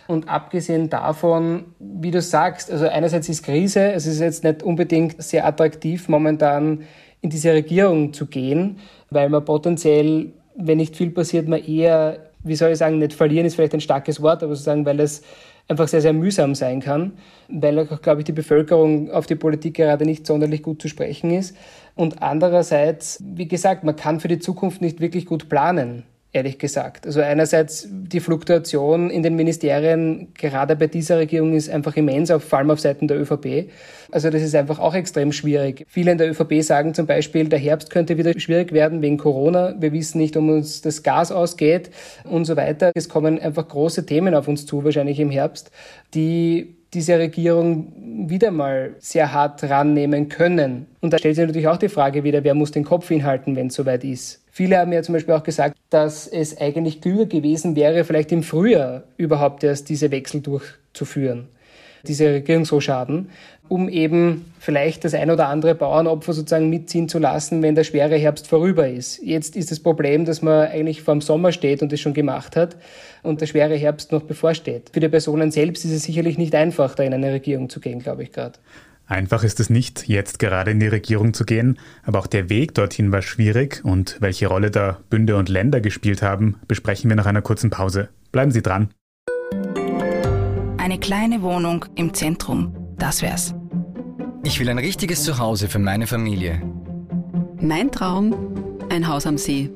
Und 0.05 0.27
abgesehen 0.27 0.89
davon, 0.89 1.63
wie 1.79 2.11
du 2.11 2.21
sagst, 2.21 2.69
also 2.69 2.89
einerseits 2.89 3.29
ist 3.29 3.43
Krise, 3.43 3.93
es 3.93 4.05
ist 4.05 4.19
jetzt 4.19 4.43
nicht 4.43 4.63
unbedingt 4.63 5.23
sehr 5.23 5.47
attraktiv, 5.47 6.09
momentan 6.09 6.81
in 7.21 7.29
diese 7.29 7.53
Regierung 7.53 8.11
zu 8.11 8.25
gehen, 8.25 8.79
weil 9.09 9.29
man 9.29 9.45
potenziell 9.45 10.33
wenn 10.59 10.77
nicht 10.77 10.95
viel 10.95 11.09
passiert, 11.09 11.47
man 11.47 11.63
eher, 11.63 12.29
wie 12.43 12.55
soll 12.55 12.71
ich 12.71 12.77
sagen, 12.77 12.99
nicht 12.99 13.13
verlieren 13.13 13.45
ist 13.45 13.55
vielleicht 13.55 13.73
ein 13.73 13.81
starkes 13.81 14.21
Wort, 14.21 14.43
aber 14.43 14.55
sozusagen, 14.55 14.85
weil 14.85 14.99
es 14.99 15.23
einfach 15.67 15.87
sehr, 15.87 16.01
sehr 16.01 16.13
mühsam 16.13 16.55
sein 16.55 16.81
kann, 16.81 17.13
weil 17.47 17.79
auch, 17.79 18.01
glaube 18.01 18.21
ich, 18.21 18.25
die 18.25 18.31
Bevölkerung 18.33 19.11
auf 19.11 19.27
die 19.27 19.35
Politik 19.35 19.75
gerade 19.75 20.05
nicht 20.05 20.25
sonderlich 20.25 20.63
gut 20.63 20.81
zu 20.81 20.87
sprechen 20.87 21.31
ist. 21.31 21.55
Und 21.95 22.21
andererseits, 22.21 23.23
wie 23.25 23.47
gesagt, 23.47 23.83
man 23.83 23.95
kann 23.95 24.19
für 24.19 24.27
die 24.27 24.39
Zukunft 24.39 24.81
nicht 24.81 24.99
wirklich 24.99 25.25
gut 25.25 25.47
planen 25.47 26.03
ehrlich 26.31 26.59
gesagt. 26.59 27.07
Also 27.07 27.21
einerseits 27.21 27.87
die 27.89 28.19
Fluktuation 28.19 29.09
in 29.09 29.23
den 29.23 29.35
Ministerien, 29.35 30.33
gerade 30.35 30.75
bei 30.75 30.87
dieser 30.87 31.17
Regierung, 31.17 31.53
ist 31.53 31.69
einfach 31.69 31.95
immens, 31.95 32.31
vor 32.31 32.59
allem 32.59 32.69
auf 32.69 32.79
Seiten 32.79 33.07
der 33.07 33.19
ÖVP. 33.19 33.71
Also 34.11 34.29
das 34.29 34.43
ist 34.43 34.53
einfach 34.53 34.79
auch 34.79 34.93
extrem 34.93 35.31
schwierig. 35.31 35.85
Viele 35.87 36.11
in 36.11 36.17
der 36.17 36.29
ÖVP 36.29 36.61
sagen 36.61 36.93
zum 36.93 37.07
Beispiel, 37.07 37.49
der 37.49 37.59
Herbst 37.59 37.89
könnte 37.89 38.17
wieder 38.17 38.39
schwierig 38.39 38.71
werden 38.73 39.01
wegen 39.01 39.17
Corona. 39.17 39.75
Wir 39.79 39.91
wissen 39.91 40.19
nicht, 40.19 40.37
um 40.37 40.49
uns 40.49 40.81
das 40.81 41.01
Gas 41.01 41.31
ausgeht 41.31 41.89
und 42.23 42.45
so 42.45 42.55
weiter. 42.55 42.91
Es 42.93 43.09
kommen 43.09 43.39
einfach 43.39 43.67
große 43.67 44.05
Themen 44.05 44.35
auf 44.35 44.47
uns 44.47 44.65
zu, 44.67 44.83
wahrscheinlich 44.83 45.19
im 45.19 45.31
Herbst, 45.31 45.71
die 46.13 46.75
diese 46.93 47.19
Regierung 47.19 47.93
wieder 48.27 48.51
mal 48.51 48.95
sehr 48.99 49.31
hart 49.31 49.63
rannehmen 49.63 50.27
können. 50.29 50.87
Und 51.01 51.13
da 51.13 51.19
stellt 51.19 51.35
sich 51.35 51.45
natürlich 51.45 51.67
auch 51.67 51.77
die 51.77 51.89
Frage 51.89 52.23
wieder, 52.23 52.43
wer 52.43 52.55
muss 52.55 52.71
den 52.71 52.83
Kopf 52.83 53.07
hinhalten, 53.07 53.55
wenn 53.55 53.67
es 53.67 53.75
soweit 53.75 54.03
ist. 54.03 54.38
Viele 54.51 54.77
haben 54.77 54.91
ja 54.91 55.01
zum 55.03 55.13
Beispiel 55.13 55.33
auch 55.33 55.43
gesagt, 55.43 55.77
dass 55.89 56.27
es 56.27 56.57
eigentlich 56.59 57.01
klüger 57.01 57.25
gewesen 57.25 57.75
wäre, 57.75 58.03
vielleicht 58.03 58.31
im 58.31 58.43
Frühjahr 58.43 59.03
überhaupt 59.17 59.63
erst 59.63 59.89
diese 59.89 60.11
Wechsel 60.11 60.41
durchzuführen. 60.41 61.47
diese 62.07 62.33
Regierungsrochaden, 62.33 63.29
um 63.67 63.89
eben 63.89 64.51
vielleicht 64.59 65.03
das 65.03 65.13
ein 65.13 65.29
oder 65.29 65.47
andere 65.47 65.75
Bauernopfer 65.75 66.33
sozusagen 66.33 66.69
mitziehen 66.69 67.09
zu 67.09 67.19
lassen, 67.19 67.61
wenn 67.61 67.75
der 67.75 67.83
schwere 67.83 68.15
Herbst 68.15 68.47
vorüber 68.47 68.87
ist. 68.87 69.21
Jetzt 69.23 69.55
ist 69.55 69.71
das 69.71 69.79
Problem, 69.79 70.25
dass 70.25 70.41
man 70.41 70.67
eigentlich 70.67 71.01
vor 71.01 71.13
dem 71.13 71.21
Sommer 71.21 71.51
steht 71.51 71.81
und 71.81 71.91
das 71.91 71.99
schon 71.99 72.13
gemacht 72.13 72.55
hat 72.55 72.77
und 73.21 73.41
der 73.41 73.47
schwere 73.47 73.75
Herbst 73.75 74.11
noch 74.11 74.23
bevorsteht. 74.23 74.89
Für 74.91 74.99
die 74.99 75.09
Personen 75.09 75.51
selbst 75.51 75.85
ist 75.85 75.91
es 75.91 76.03
sicherlich 76.03 76.37
nicht 76.37 76.55
einfach, 76.55 76.95
da 76.95 77.03
in 77.03 77.13
eine 77.13 77.31
Regierung 77.31 77.69
zu 77.69 77.79
gehen, 77.79 77.99
glaube 77.99 78.23
ich 78.23 78.31
gerade. 78.31 78.57
Einfach 79.09 79.43
ist 79.43 79.59
es 79.59 79.71
nicht, 79.71 80.07
jetzt 80.07 80.37
gerade 80.37 80.69
in 80.69 80.79
die 80.79 80.87
Regierung 80.87 81.33
zu 81.33 81.43
gehen, 81.43 81.79
aber 82.03 82.19
auch 82.19 82.27
der 82.27 82.47
Weg 82.47 82.75
dorthin 82.75 83.11
war 83.11 83.23
schwierig 83.23 83.81
und 83.83 84.17
welche 84.19 84.45
Rolle 84.45 84.69
da 84.69 84.99
Bünde 85.09 85.35
und 85.35 85.49
Länder 85.49 85.81
gespielt 85.81 86.21
haben, 86.21 86.57
besprechen 86.67 87.09
wir 87.09 87.15
nach 87.15 87.25
einer 87.25 87.41
kurzen 87.41 87.71
Pause. 87.71 88.09
Bleiben 88.31 88.51
Sie 88.51 88.61
dran. 88.61 88.91
Eine 90.77 90.99
kleine 90.99 91.41
Wohnung 91.41 91.85
im 91.95 92.13
Zentrum, 92.13 92.75
das 92.99 93.23
wär's. 93.23 93.55
Ich 94.43 94.59
will 94.59 94.69
ein 94.69 94.77
richtiges 94.77 95.23
Zuhause 95.23 95.69
für 95.69 95.79
meine 95.79 96.05
Familie. 96.05 96.61
Mein 97.59 97.91
Traum, 97.91 98.35
ein 98.89 99.07
Haus 99.07 99.25
am 99.25 99.39
See. 99.39 99.71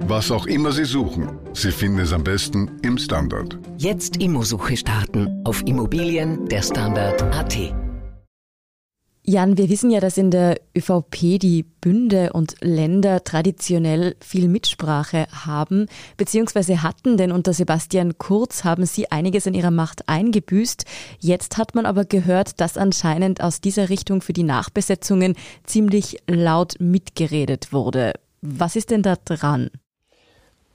Was 0.00 0.30
auch 0.30 0.44
immer 0.44 0.72
Sie 0.72 0.84
suchen, 0.84 1.30
Sie 1.54 1.72
finden 1.72 2.00
es 2.00 2.12
am 2.12 2.24
besten 2.24 2.72
im 2.82 2.98
Standard. 2.98 3.58
Jetzt 3.78 4.18
Immosuche 4.18 4.76
starten 4.76 5.40
auf 5.44 5.62
Immobilien 5.66 6.46
der 6.48 6.60
Standard.at. 6.60 7.72
Jan, 9.24 9.56
wir 9.56 9.68
wissen 9.68 9.90
ja, 9.92 10.00
dass 10.00 10.18
in 10.18 10.32
der 10.32 10.60
ÖVP 10.76 11.38
die 11.38 11.62
Bünde 11.62 12.32
und 12.32 12.56
Länder 12.60 13.22
traditionell 13.22 14.16
viel 14.18 14.48
Mitsprache 14.48 15.28
haben, 15.30 15.86
beziehungsweise 16.16 16.82
hatten, 16.82 17.16
denn 17.16 17.30
unter 17.30 17.52
Sebastian 17.52 18.18
Kurz 18.18 18.64
haben 18.64 18.84
sie 18.84 19.12
einiges 19.12 19.46
an 19.46 19.54
ihrer 19.54 19.70
Macht 19.70 20.08
eingebüßt. 20.08 20.84
Jetzt 21.20 21.56
hat 21.56 21.76
man 21.76 21.86
aber 21.86 22.04
gehört, 22.04 22.60
dass 22.60 22.76
anscheinend 22.76 23.40
aus 23.40 23.60
dieser 23.60 23.90
Richtung 23.90 24.22
für 24.22 24.32
die 24.32 24.42
Nachbesetzungen 24.42 25.36
ziemlich 25.64 26.16
laut 26.26 26.74
mitgeredet 26.80 27.72
wurde. 27.72 28.14
Was 28.40 28.74
ist 28.74 28.90
denn 28.90 29.02
da 29.02 29.14
dran? 29.14 29.70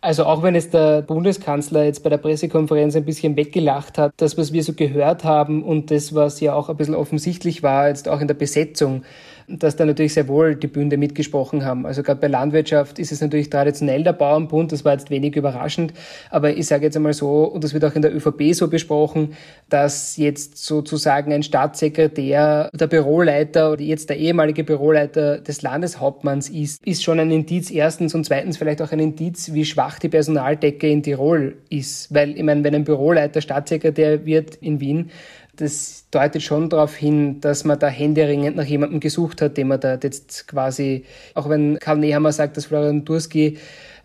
Also 0.07 0.23
auch 0.23 0.41
wenn 0.41 0.55
es 0.55 0.69
der 0.69 1.01
Bundeskanzler 1.01 1.83
jetzt 1.83 2.01
bei 2.01 2.09
der 2.09 2.15
Pressekonferenz 2.15 2.95
ein 2.95 3.03
bisschen 3.03 3.35
weggelacht 3.35 3.97
hat, 3.97 4.13
das, 4.15 4.37
was 4.37 4.53
wir 4.53 4.63
so 4.63 4.71
gehört 4.71 5.25
haben 5.25 5.63
und 5.63 5.91
das, 5.91 6.15
was 6.15 6.39
ja 6.39 6.53
auch 6.53 6.69
ein 6.69 6.77
bisschen 6.77 6.95
offensichtlich 6.95 7.61
war, 7.61 7.89
jetzt 7.89 8.07
auch 8.07 8.21
in 8.21 8.27
der 8.29 8.35
Besetzung, 8.35 9.03
dass 9.47 9.77
da 9.77 9.85
natürlich 9.85 10.13
sehr 10.13 10.27
wohl 10.27 10.55
die 10.55 10.67
Bünde 10.67 10.97
mitgesprochen 10.97 11.63
haben. 11.63 11.85
Also 11.85 12.03
gerade 12.03 12.19
bei 12.19 12.27
Landwirtschaft 12.27 12.99
ist 12.99 13.11
es 13.13 13.21
natürlich 13.21 13.49
traditionell 13.49 14.03
der 14.03 14.13
Bauernbund, 14.13 14.71
das 14.73 14.83
war 14.83 14.93
jetzt 14.93 15.09
wenig 15.09 15.35
überraschend, 15.35 15.93
aber 16.29 16.55
ich 16.55 16.67
sage 16.67 16.85
jetzt 16.85 16.97
einmal 16.97 17.13
so, 17.13 17.43
und 17.45 17.63
das 17.63 17.73
wird 17.73 17.85
auch 17.85 17.95
in 17.95 18.01
der 18.01 18.13
ÖVP 18.13 18.53
so 18.53 18.67
besprochen, 18.67 19.35
dass 19.69 20.17
jetzt 20.17 20.57
sozusagen 20.57 21.31
ein 21.31 21.43
Staatssekretär, 21.43 22.69
der 22.73 22.87
Büroleiter 22.87 23.71
oder 23.71 23.81
jetzt 23.81 24.09
der 24.09 24.17
ehemalige 24.17 24.65
Büroleiter 24.65 25.39
des 25.39 25.61
Landeshauptmanns 25.61 26.49
ist, 26.49 26.85
ist 26.85 27.03
schon 27.03 27.19
ein 27.19 27.31
Indiz 27.31 27.71
erstens 27.71 28.13
und 28.15 28.25
zweitens 28.25 28.57
vielleicht 28.57 28.81
auch 28.81 28.91
ein 28.91 28.99
Indiz, 28.99 29.53
wie 29.53 29.63
schwach 29.63 29.99
die 29.99 30.09
Personaldecke 30.09 30.89
in 30.89 31.03
Tirol 31.03 31.57
ist. 31.69 32.13
Weil, 32.13 32.31
ich 32.31 32.43
meine, 32.43 32.63
wenn 32.63 32.75
ein 32.75 32.83
Büroleiter 32.83 33.41
Staatssekretär 33.41 34.25
wird 34.25 34.55
in 34.55 34.79
Wien, 34.79 35.11
das 35.57 36.05
deutet 36.11 36.41
schon 36.41 36.69
darauf 36.69 36.95
hin, 36.95 37.41
dass 37.41 37.65
man 37.65 37.77
da 37.77 37.87
händeringend 37.87 38.55
nach 38.55 38.65
jemandem 38.65 38.99
gesucht 38.99 39.41
hat, 39.41 39.57
den 39.57 39.67
man 39.67 39.79
da 39.79 39.97
jetzt 40.01 40.47
quasi, 40.47 41.05
auch 41.33 41.49
wenn 41.49 41.79
Karl 41.79 41.97
Nehammer 41.97 42.31
sagt, 42.31 42.57
dass 42.57 42.65
Florian 42.65 43.05
Durski 43.05 43.57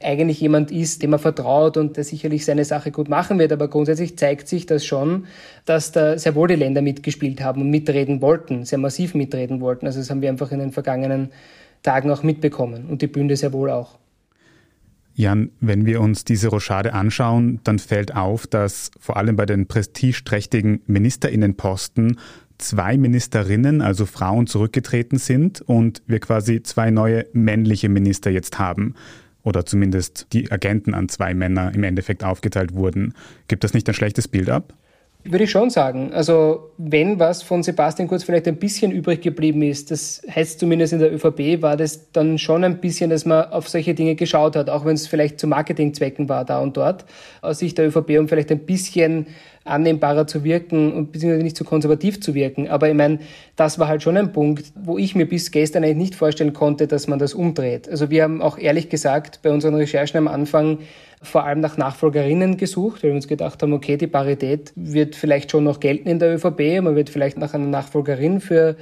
eigentlich 0.03 0.41
jemand 0.41 0.71
ist, 0.71 1.03
dem 1.03 1.11
man 1.11 1.21
vertraut 1.21 1.77
und 1.77 1.97
der 1.97 2.05
sicherlich 2.05 2.45
seine 2.45 2.65
Sache 2.65 2.91
gut 2.91 3.09
machen 3.09 3.39
wird, 3.39 3.53
aber 3.53 3.69
grundsätzlich 3.69 4.19
zeigt 4.19 4.49
sich 4.49 4.67
das 4.67 4.85
schon, 4.85 5.27
dass 5.65 5.93
da 5.93 6.19
sehr 6.19 6.35
wohl 6.35 6.49
die 6.49 6.57
Länder 6.57 6.83
mitgespielt 6.83 7.41
haben 7.41 7.63
und 7.63 7.71
mitreden 7.71 8.21
wollten, 8.21 8.65
sehr 8.65 8.79
massiv 8.79 9.15
mitreden 9.15 9.61
wollten. 9.61 9.87
Also 9.87 10.01
das 10.01 10.11
haben 10.11 10.23
wir 10.23 10.29
einfach 10.29 10.51
in 10.51 10.59
den 10.59 10.73
vergangenen 10.73 11.31
Tagen 11.83 12.11
auch 12.11 12.23
mitbekommen 12.23 12.87
und 12.89 13.03
die 13.03 13.07
Bünde 13.07 13.37
sehr 13.37 13.53
wohl 13.53 13.71
auch. 13.71 13.99
Jan, 15.15 15.51
wenn 15.61 15.85
wir 15.85 16.01
uns 16.01 16.25
diese 16.25 16.49
Rochade 16.49 16.95
anschauen, 16.95 17.61
dann 17.65 17.79
fällt 17.79 18.15
auf, 18.15 18.47
dass 18.47 18.91
vor 18.99 19.17
allem 19.17 19.37
bei 19.37 19.47
den 19.47 19.67
prestigeträchtigen 19.67 20.83
Ministerinnenposten 20.87 22.19
zwei 22.59 22.97
Ministerinnen, 22.97 23.83
also 23.83 24.07
Frauen, 24.07 24.47
zurückgetreten 24.47 25.19
sind 25.19 25.61
und 25.61 26.03
wir 26.07 26.21
quasi 26.21 26.63
zwei 26.63 26.91
neue 26.91 27.27
männliche 27.33 27.89
Minister 27.89 28.31
jetzt 28.31 28.59
haben. 28.59 28.95
Oder 29.43 29.67
zumindest 29.67 30.29
die 30.33 30.51
Agenten 30.53 30.95
an 30.95 31.09
zwei 31.09 31.35
Männer 31.35 31.75
im 31.75 31.83
Endeffekt 31.83 32.23
aufgeteilt 32.23 32.75
wurden. 32.75 33.15
Gibt 33.49 33.65
das 33.65 33.75
nicht 33.75 33.89
ein 33.89 33.95
schlechtes 33.95 34.29
Bild 34.29 34.49
ab? 34.49 34.75
Würde 35.25 35.45
ich 35.45 35.53
schon 35.53 35.71
sagen. 35.71 36.13
Also 36.13 36.71
wenn 36.79 37.21
was 37.21 37.45
von 37.45 37.63
Sebastian 37.63 38.09
Kurz 38.09 38.25
vielleicht 38.25 38.49
ein 38.49 38.57
bisschen 38.57 38.91
übrig 38.91 39.23
geblieben 39.23 39.63
ist, 39.63 39.93
das 39.93 40.21
heißt 40.29 40.59
zumindest 40.59 40.93
in 40.93 40.99
der 40.99 41.15
ÖVP, 41.15 41.63
war 41.63 41.77
das 41.77 42.11
dann 42.11 42.39
schon 42.39 42.65
ein 42.65 42.81
bisschen, 42.81 43.09
dass 43.09 43.25
man 43.25 43.45
auf 43.53 43.69
solche 43.69 43.95
Dinge 43.95 44.17
geschaut 44.17 44.57
hat, 44.57 44.69
auch 44.69 44.85
wenn 44.85 44.95
es 44.95 45.07
vielleicht 45.07 45.39
zu 45.39 45.47
Marketingzwecken 45.47 46.29
war 46.29 46.45
da 46.45 46.59
und 46.59 46.77
dort, 46.77 47.05
aus 47.41 47.61
Sicht 47.61 47.79
der 47.79 47.87
ÖVP, 47.87 48.19
um 48.19 48.27
vielleicht 48.27 48.51
ein 48.51 48.67
bisschen 48.67 49.29
annehmbarer 49.65 50.27
zu 50.27 50.45
wirken 50.45 50.93
und 50.93 51.13
beziehungsweise 51.13 51.45
nicht 51.45 51.57
zu 51.57 51.65
konservativ 51.65 52.21
zu 52.21 52.35
wirken. 52.35 52.69
Aber 52.69 52.89
ich 52.89 52.95
meine, 52.95 53.21
das 53.57 53.79
war 53.79 53.89
halt 53.89 54.03
schon 54.03 54.17
ein 54.17 54.33
Punkt, 54.33 54.73
wo 54.75 54.99
ich 54.99 55.15
mir 55.15 55.27
bis 55.27 55.51
gestern 55.51 55.85
eigentlich 55.85 55.97
nicht 55.97 56.15
vorstellen 56.15 56.53
konnte, 56.53 56.87
dass 56.87 57.07
man 57.07 57.19
das 57.19 57.35
umdreht. 57.35 57.89
Also 57.89 58.11
wir 58.11 58.25
haben 58.25 58.43
auch 58.43 58.59
ehrlich 58.59 58.89
gesagt 58.89 59.41
bei 59.43 59.51
unseren 59.51 59.75
Recherchen 59.75 60.19
am 60.19 60.29
Anfang 60.29 60.79
vor 61.23 61.45
allem 61.45 61.61
nach 61.61 61.77
Nachfolgerinnen 61.77 62.57
gesucht, 62.57 63.03
weil 63.03 63.11
wir 63.11 63.15
uns 63.15 63.29
gedacht 63.29 63.63
haben, 63.63 63.73
okay, 63.73 63.97
die 63.97 64.09
Parität 64.09 64.73
wird 64.75 65.15
vielleicht 65.15 65.53
schon 65.53 65.65
noch 65.65 65.79
gelten 65.79 66.09
in 66.09 66.19
der 66.19 66.35
ÖVP, 66.35 66.83
man 66.83 66.97
wird 66.97 67.11
vielleicht 67.11 67.39
nach 67.39 67.55
einer 67.55 67.67
Nachfolgerin 67.67 68.41
für 68.41 68.77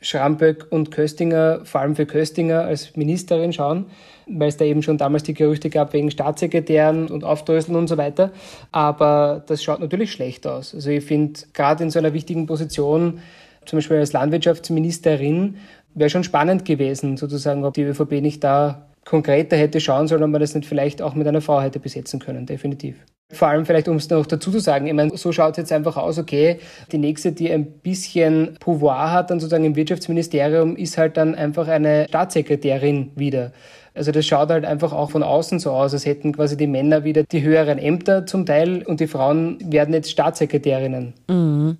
Schramböck 0.00 0.66
und 0.70 0.90
Köstinger, 0.90 1.60
vor 1.64 1.80
allem 1.80 1.96
für 1.96 2.06
Köstinger 2.06 2.62
als 2.62 2.96
Ministerin 2.96 3.52
schauen, 3.52 3.86
weil 4.26 4.48
es 4.48 4.56
da 4.56 4.64
eben 4.64 4.82
schon 4.82 4.98
damals 4.98 5.22
die 5.22 5.34
Gerüchte 5.34 5.70
gab 5.70 5.92
wegen 5.92 6.10
Staatssekretären 6.10 7.08
und 7.08 7.24
Aufdröseln 7.24 7.76
und 7.76 7.88
so 7.88 7.96
weiter. 7.96 8.32
Aber 8.72 9.42
das 9.46 9.62
schaut 9.62 9.80
natürlich 9.80 10.12
schlecht 10.12 10.46
aus. 10.46 10.74
Also 10.74 10.90
ich 10.90 11.04
finde, 11.04 11.40
gerade 11.52 11.84
in 11.84 11.90
so 11.90 11.98
einer 11.98 12.12
wichtigen 12.12 12.46
Position, 12.46 13.20
zum 13.64 13.78
Beispiel 13.78 13.98
als 13.98 14.12
Landwirtschaftsministerin, 14.12 15.56
wäre 15.94 16.10
schon 16.10 16.24
spannend 16.24 16.64
gewesen, 16.64 17.16
sozusagen, 17.16 17.64
ob 17.64 17.74
die 17.74 17.82
ÖVP 17.82 18.20
nicht 18.20 18.44
da 18.44 18.85
konkreter 19.06 19.56
hätte 19.56 19.80
schauen 19.80 20.08
sollen, 20.08 20.22
ob 20.22 20.30
man 20.30 20.40
das 20.42 20.54
nicht 20.54 20.68
vielleicht 20.68 21.00
auch 21.00 21.14
mit 21.14 21.26
einer 21.26 21.40
Frau 21.40 21.62
hätte 21.62 21.80
besetzen 21.80 22.20
können, 22.20 22.44
definitiv. 22.44 22.96
Vor 23.32 23.48
allem 23.48 23.64
vielleicht, 23.64 23.88
um 23.88 23.96
es 23.96 24.08
noch 24.10 24.26
dazu 24.26 24.52
zu 24.52 24.60
sagen, 24.60 24.86
ich 24.86 24.92
meine, 24.92 25.16
so 25.16 25.32
schaut 25.32 25.52
es 25.52 25.56
jetzt 25.56 25.72
einfach 25.72 25.96
aus, 25.96 26.18
okay, 26.18 26.58
die 26.92 26.98
nächste, 26.98 27.32
die 27.32 27.50
ein 27.50 27.66
bisschen 27.80 28.56
Pouvoir 28.60 29.10
hat, 29.10 29.30
dann 29.30 29.40
sozusagen 29.40 29.64
im 29.64 29.74
Wirtschaftsministerium, 29.74 30.76
ist 30.76 30.98
halt 30.98 31.16
dann 31.16 31.34
einfach 31.34 31.66
eine 31.66 32.06
Staatssekretärin 32.08 33.10
wieder. 33.16 33.52
Also 33.94 34.12
das 34.12 34.26
schaut 34.26 34.50
halt 34.50 34.64
einfach 34.64 34.92
auch 34.92 35.10
von 35.10 35.22
außen 35.22 35.58
so 35.58 35.70
aus, 35.70 35.92
als 35.94 36.04
hätten 36.04 36.32
quasi 36.32 36.56
die 36.56 36.66
Männer 36.66 37.02
wieder 37.02 37.24
die 37.24 37.42
höheren 37.42 37.78
Ämter 37.78 38.26
zum 38.26 38.44
Teil 38.44 38.82
und 38.82 39.00
die 39.00 39.06
Frauen 39.06 39.58
werden 39.72 39.94
jetzt 39.94 40.10
Staatssekretärinnen. 40.10 41.14
Mhm. 41.28 41.78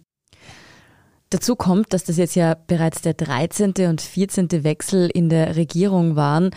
Dazu 1.31 1.57
kommt, 1.57 1.93
dass 1.93 2.05
das 2.05 2.17
jetzt 2.17 2.37
ja 2.37 2.57
bereits 2.67 3.03
der 3.03 3.15
13. 3.15 3.75
und 3.89 4.01
14. 4.01 4.65
Wechsel 4.65 5.11
in 5.13 5.29
der 5.29 5.57
Regierung 5.57 6.17
waren. 6.17 6.51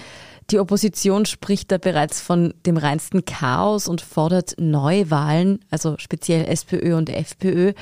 Die 0.51 0.59
Opposition 0.59 1.25
spricht 1.25 1.71
da 1.71 1.77
bereits 1.77 2.21
von 2.21 2.55
dem 2.65 2.77
reinsten 2.77 3.23
Chaos 3.23 3.87
und 3.87 4.01
fordert 4.01 4.55
Neuwahlen, 4.57 5.59
also 5.69 5.95
speziell 5.99 6.45
SPÖ 6.45 6.97
und 6.97 7.09
FPÖ. 7.09 7.73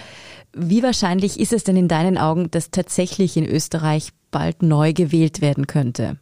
Wie 0.54 0.84
wahrscheinlich 0.84 1.40
ist 1.40 1.54
es 1.54 1.64
denn 1.64 1.78
in 1.78 1.88
deinen 1.88 2.18
Augen, 2.18 2.52
dass 2.52 2.72
tatsächlich 2.72 3.38
in 3.38 3.46
Österreich 3.46 4.10
bald 4.32 4.64
neu 4.64 4.92
gewählt 4.92 5.40
werden 5.40 5.66
könnte? 5.68 6.18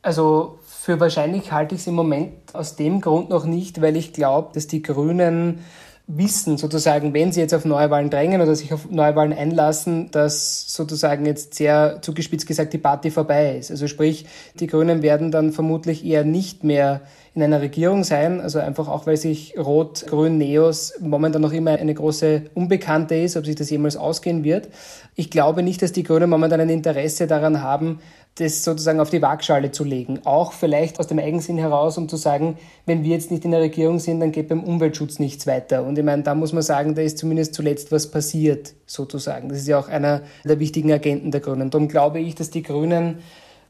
Also 0.00 0.58
für 0.64 1.00
wahrscheinlich 1.00 1.52
halte 1.52 1.74
ich 1.74 1.82
es 1.82 1.86
im 1.86 1.94
Moment 1.94 2.54
aus 2.54 2.76
dem 2.76 3.00
Grund 3.00 3.28
noch 3.28 3.44
nicht, 3.44 3.80
weil 3.82 3.96
ich 3.96 4.12
glaube, 4.12 4.50
dass 4.54 4.66
die 4.66 4.82
Grünen 4.82 5.60
wissen, 6.06 6.58
sozusagen, 6.58 7.14
wenn 7.14 7.32
sie 7.32 7.40
jetzt 7.40 7.54
auf 7.54 7.64
Neuwahlen 7.64 8.10
drängen 8.10 8.42
oder 8.42 8.54
sich 8.54 8.72
auf 8.74 8.90
Neuwahlen 8.90 9.32
einlassen, 9.32 10.10
dass 10.10 10.72
sozusagen 10.72 11.24
jetzt 11.24 11.54
sehr 11.54 11.98
zugespitzt 12.02 12.46
gesagt 12.46 12.72
die 12.74 12.78
Party 12.78 13.10
vorbei 13.10 13.56
ist. 13.56 13.70
Also 13.70 13.86
sprich, 13.86 14.26
die 14.60 14.66
Grünen 14.66 15.02
werden 15.02 15.30
dann 15.30 15.52
vermutlich 15.52 16.04
eher 16.04 16.24
nicht 16.24 16.62
mehr 16.62 17.00
in 17.34 17.42
einer 17.42 17.60
Regierung 17.60 18.04
sein, 18.04 18.40
also 18.40 18.60
einfach 18.60 18.86
auch, 18.88 19.06
weil 19.06 19.16
sich 19.16 19.58
Rot-Grün-Neos 19.58 20.94
momentan 21.00 21.42
noch 21.42 21.52
immer 21.52 21.72
eine 21.72 21.92
große 21.92 22.42
Unbekannte 22.54 23.16
ist, 23.16 23.36
ob 23.36 23.44
sich 23.44 23.56
das 23.56 23.70
jemals 23.70 23.96
ausgehen 23.96 24.44
wird. 24.44 24.68
Ich 25.16 25.30
glaube 25.30 25.64
nicht, 25.64 25.82
dass 25.82 25.90
die 25.90 26.04
Grünen 26.04 26.30
momentan 26.30 26.60
ein 26.60 26.68
Interesse 26.68 27.26
daran 27.26 27.60
haben, 27.60 27.98
das 28.36 28.64
sozusagen 28.64 29.00
auf 29.00 29.10
die 29.10 29.22
Waagschale 29.22 29.72
zu 29.72 29.84
legen. 29.84 30.20
Auch 30.24 30.52
vielleicht 30.52 30.98
aus 31.00 31.08
dem 31.08 31.18
Eigensinn 31.18 31.58
heraus, 31.58 31.98
um 31.98 32.08
zu 32.08 32.16
sagen, 32.16 32.56
wenn 32.86 33.02
wir 33.02 33.10
jetzt 33.10 33.30
nicht 33.30 33.44
in 33.44 33.50
der 33.50 33.60
Regierung 33.60 33.98
sind, 33.98 34.20
dann 34.20 34.32
geht 34.32 34.48
beim 34.48 34.62
Umweltschutz 34.62 35.18
nichts 35.18 35.46
weiter. 35.46 35.84
Und 35.84 35.98
ich 35.98 36.04
meine, 36.04 36.22
da 36.22 36.34
muss 36.34 36.52
man 36.52 36.62
sagen, 36.62 36.94
da 36.94 37.02
ist 37.02 37.18
zumindest 37.18 37.54
zuletzt 37.54 37.90
was 37.92 38.10
passiert, 38.10 38.74
sozusagen. 38.86 39.48
Das 39.48 39.58
ist 39.58 39.68
ja 39.68 39.78
auch 39.78 39.88
einer 39.88 40.22
der 40.44 40.58
wichtigen 40.58 40.92
Agenten 40.92 41.30
der 41.30 41.40
Grünen. 41.40 41.70
Darum 41.70 41.88
glaube 41.88 42.20
ich, 42.20 42.34
dass 42.34 42.50
die 42.50 42.62
Grünen 42.62 43.18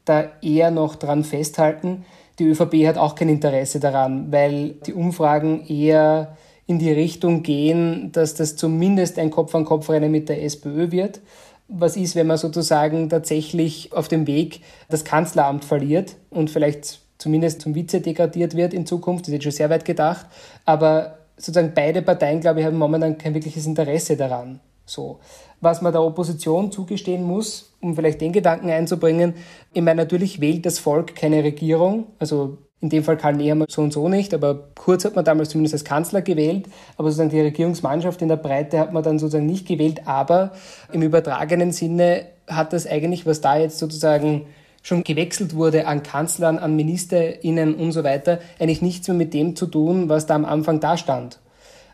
da 0.03 0.25
eher 0.41 0.71
noch 0.71 0.95
dran 0.95 1.23
festhalten. 1.23 2.05
Die 2.39 2.45
ÖVP 2.45 2.85
hat 2.87 2.97
auch 2.97 3.15
kein 3.15 3.29
Interesse 3.29 3.79
daran, 3.79 4.31
weil 4.31 4.71
die 4.85 4.93
Umfragen 4.93 5.65
eher 5.67 6.35
in 6.67 6.79
die 6.79 6.91
Richtung 6.91 7.43
gehen, 7.43 8.11
dass 8.11 8.33
das 8.33 8.55
zumindest 8.55 9.19
ein 9.19 9.29
Kopf-an-Kopf-Rennen 9.29 10.11
mit 10.11 10.29
der 10.29 10.43
SPÖ 10.43 10.91
wird. 10.91 11.21
Was 11.67 11.95
ist, 11.95 12.15
wenn 12.15 12.27
man 12.27 12.37
sozusagen 12.37 13.09
tatsächlich 13.09 13.93
auf 13.93 14.07
dem 14.07 14.27
Weg 14.27 14.61
das 14.89 15.03
Kanzleramt 15.03 15.65
verliert 15.65 16.15
und 16.29 16.49
vielleicht 16.49 16.99
zumindest 17.17 17.61
zum 17.61 17.73
Vize 17.73 18.01
degradiert 18.01 18.55
wird 18.55 18.73
in 18.73 18.85
Zukunft? 18.85 19.25
Das 19.25 19.29
ist 19.29 19.33
jetzt 19.35 19.43
schon 19.43 19.51
sehr 19.51 19.69
weit 19.69 19.85
gedacht. 19.85 20.27
Aber 20.65 21.19
sozusagen 21.37 21.73
beide 21.73 22.01
Parteien, 22.01 22.41
glaube 22.41 22.59
ich, 22.59 22.65
haben 22.65 22.77
momentan 22.77 23.17
kein 23.17 23.33
wirkliches 23.33 23.65
Interesse 23.65 24.17
daran. 24.17 24.59
So. 24.85 25.19
Was 25.61 25.81
man 25.81 25.93
der 25.93 26.03
Opposition 26.03 26.71
zugestehen 26.71 27.23
muss, 27.23 27.73
um 27.81 27.95
vielleicht 27.95 28.21
den 28.21 28.33
Gedanken 28.33 28.69
einzubringen, 28.69 29.33
ich 29.73 29.81
meine, 29.81 30.01
natürlich 30.01 30.41
wählt 30.41 30.65
das 30.65 30.79
Volk 30.79 31.15
keine 31.15 31.43
Regierung, 31.43 32.07
also 32.19 32.57
in 32.81 32.89
dem 32.89 33.03
Fall 33.03 33.17
Karl 33.17 33.35
Nehammer 33.35 33.65
so 33.67 33.81
und 33.81 33.91
so 33.91 34.09
nicht, 34.09 34.33
aber 34.33 34.65
Kurz 34.85 35.03
hat 35.03 35.15
man 35.15 35.25
damals 35.25 35.49
zumindest 35.49 35.73
als 35.73 35.83
Kanzler 35.83 36.21
gewählt, 36.21 36.67
aber 36.95 37.09
sozusagen 37.09 37.31
die 37.31 37.41
Regierungsmannschaft 37.41 38.21
in 38.21 38.27
der 38.27 38.35
Breite 38.35 38.77
hat 38.77 38.93
man 38.93 39.01
dann 39.01 39.17
sozusagen 39.17 39.47
nicht 39.47 39.67
gewählt, 39.67 40.01
aber 40.05 40.51
im 40.91 41.01
übertragenen 41.01 41.71
Sinne 41.71 42.27
hat 42.47 42.71
das 42.71 42.85
eigentlich, 42.85 43.25
was 43.25 43.41
da 43.41 43.57
jetzt 43.57 43.79
sozusagen 43.79 44.45
schon 44.83 45.03
gewechselt 45.03 45.55
wurde 45.55 45.87
an 45.87 46.03
Kanzlern, 46.03 46.59
an 46.59 46.75
MinisterInnen 46.75 47.73
und 47.73 47.93
so 47.93 48.03
weiter, 48.03 48.39
eigentlich 48.59 48.83
nichts 48.83 49.07
mehr 49.07 49.17
mit 49.17 49.33
dem 49.33 49.55
zu 49.55 49.65
tun, 49.65 50.07
was 50.07 50.27
da 50.27 50.35
am 50.35 50.45
Anfang 50.45 50.79
da 50.79 50.97
stand. 50.97 51.39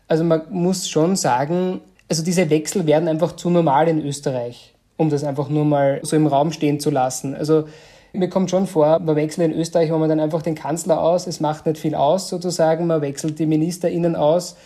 Also 0.06 0.24
man 0.24 0.42
muss 0.50 0.90
schon 0.90 1.16
sagen, 1.16 1.80
also 2.12 2.22
diese 2.22 2.50
Wechsel 2.50 2.86
werden 2.86 3.08
einfach 3.08 3.36
zu 3.36 3.48
normal 3.48 3.88
in 3.88 3.98
Österreich, 4.04 4.74
um 4.98 5.08
das 5.08 5.24
einfach 5.24 5.48
nur 5.48 5.64
mal 5.64 5.98
so 6.02 6.14
im 6.14 6.26
Raum 6.26 6.52
stehen 6.52 6.78
zu 6.78 6.90
lassen. 6.90 7.34
Also 7.34 7.64
mir 8.12 8.28
kommt 8.28 8.50
schon 8.50 8.66
vor, 8.66 8.98
man 8.98 9.16
wechselt 9.16 9.50
in 9.50 9.58
Österreich, 9.58 9.90
wo 9.90 9.96
man 9.96 10.10
dann 10.10 10.20
einfach 10.20 10.42
den 10.42 10.54
Kanzler 10.54 11.00
aus, 11.00 11.26
es 11.26 11.40
macht 11.40 11.64
nicht 11.64 11.78
viel 11.78 11.94
aus 11.94 12.28
sozusagen, 12.28 12.86
man 12.86 13.00
wechselt 13.00 13.38
die 13.38 13.46
MinisterInnen 13.46 14.14
aus 14.14 14.56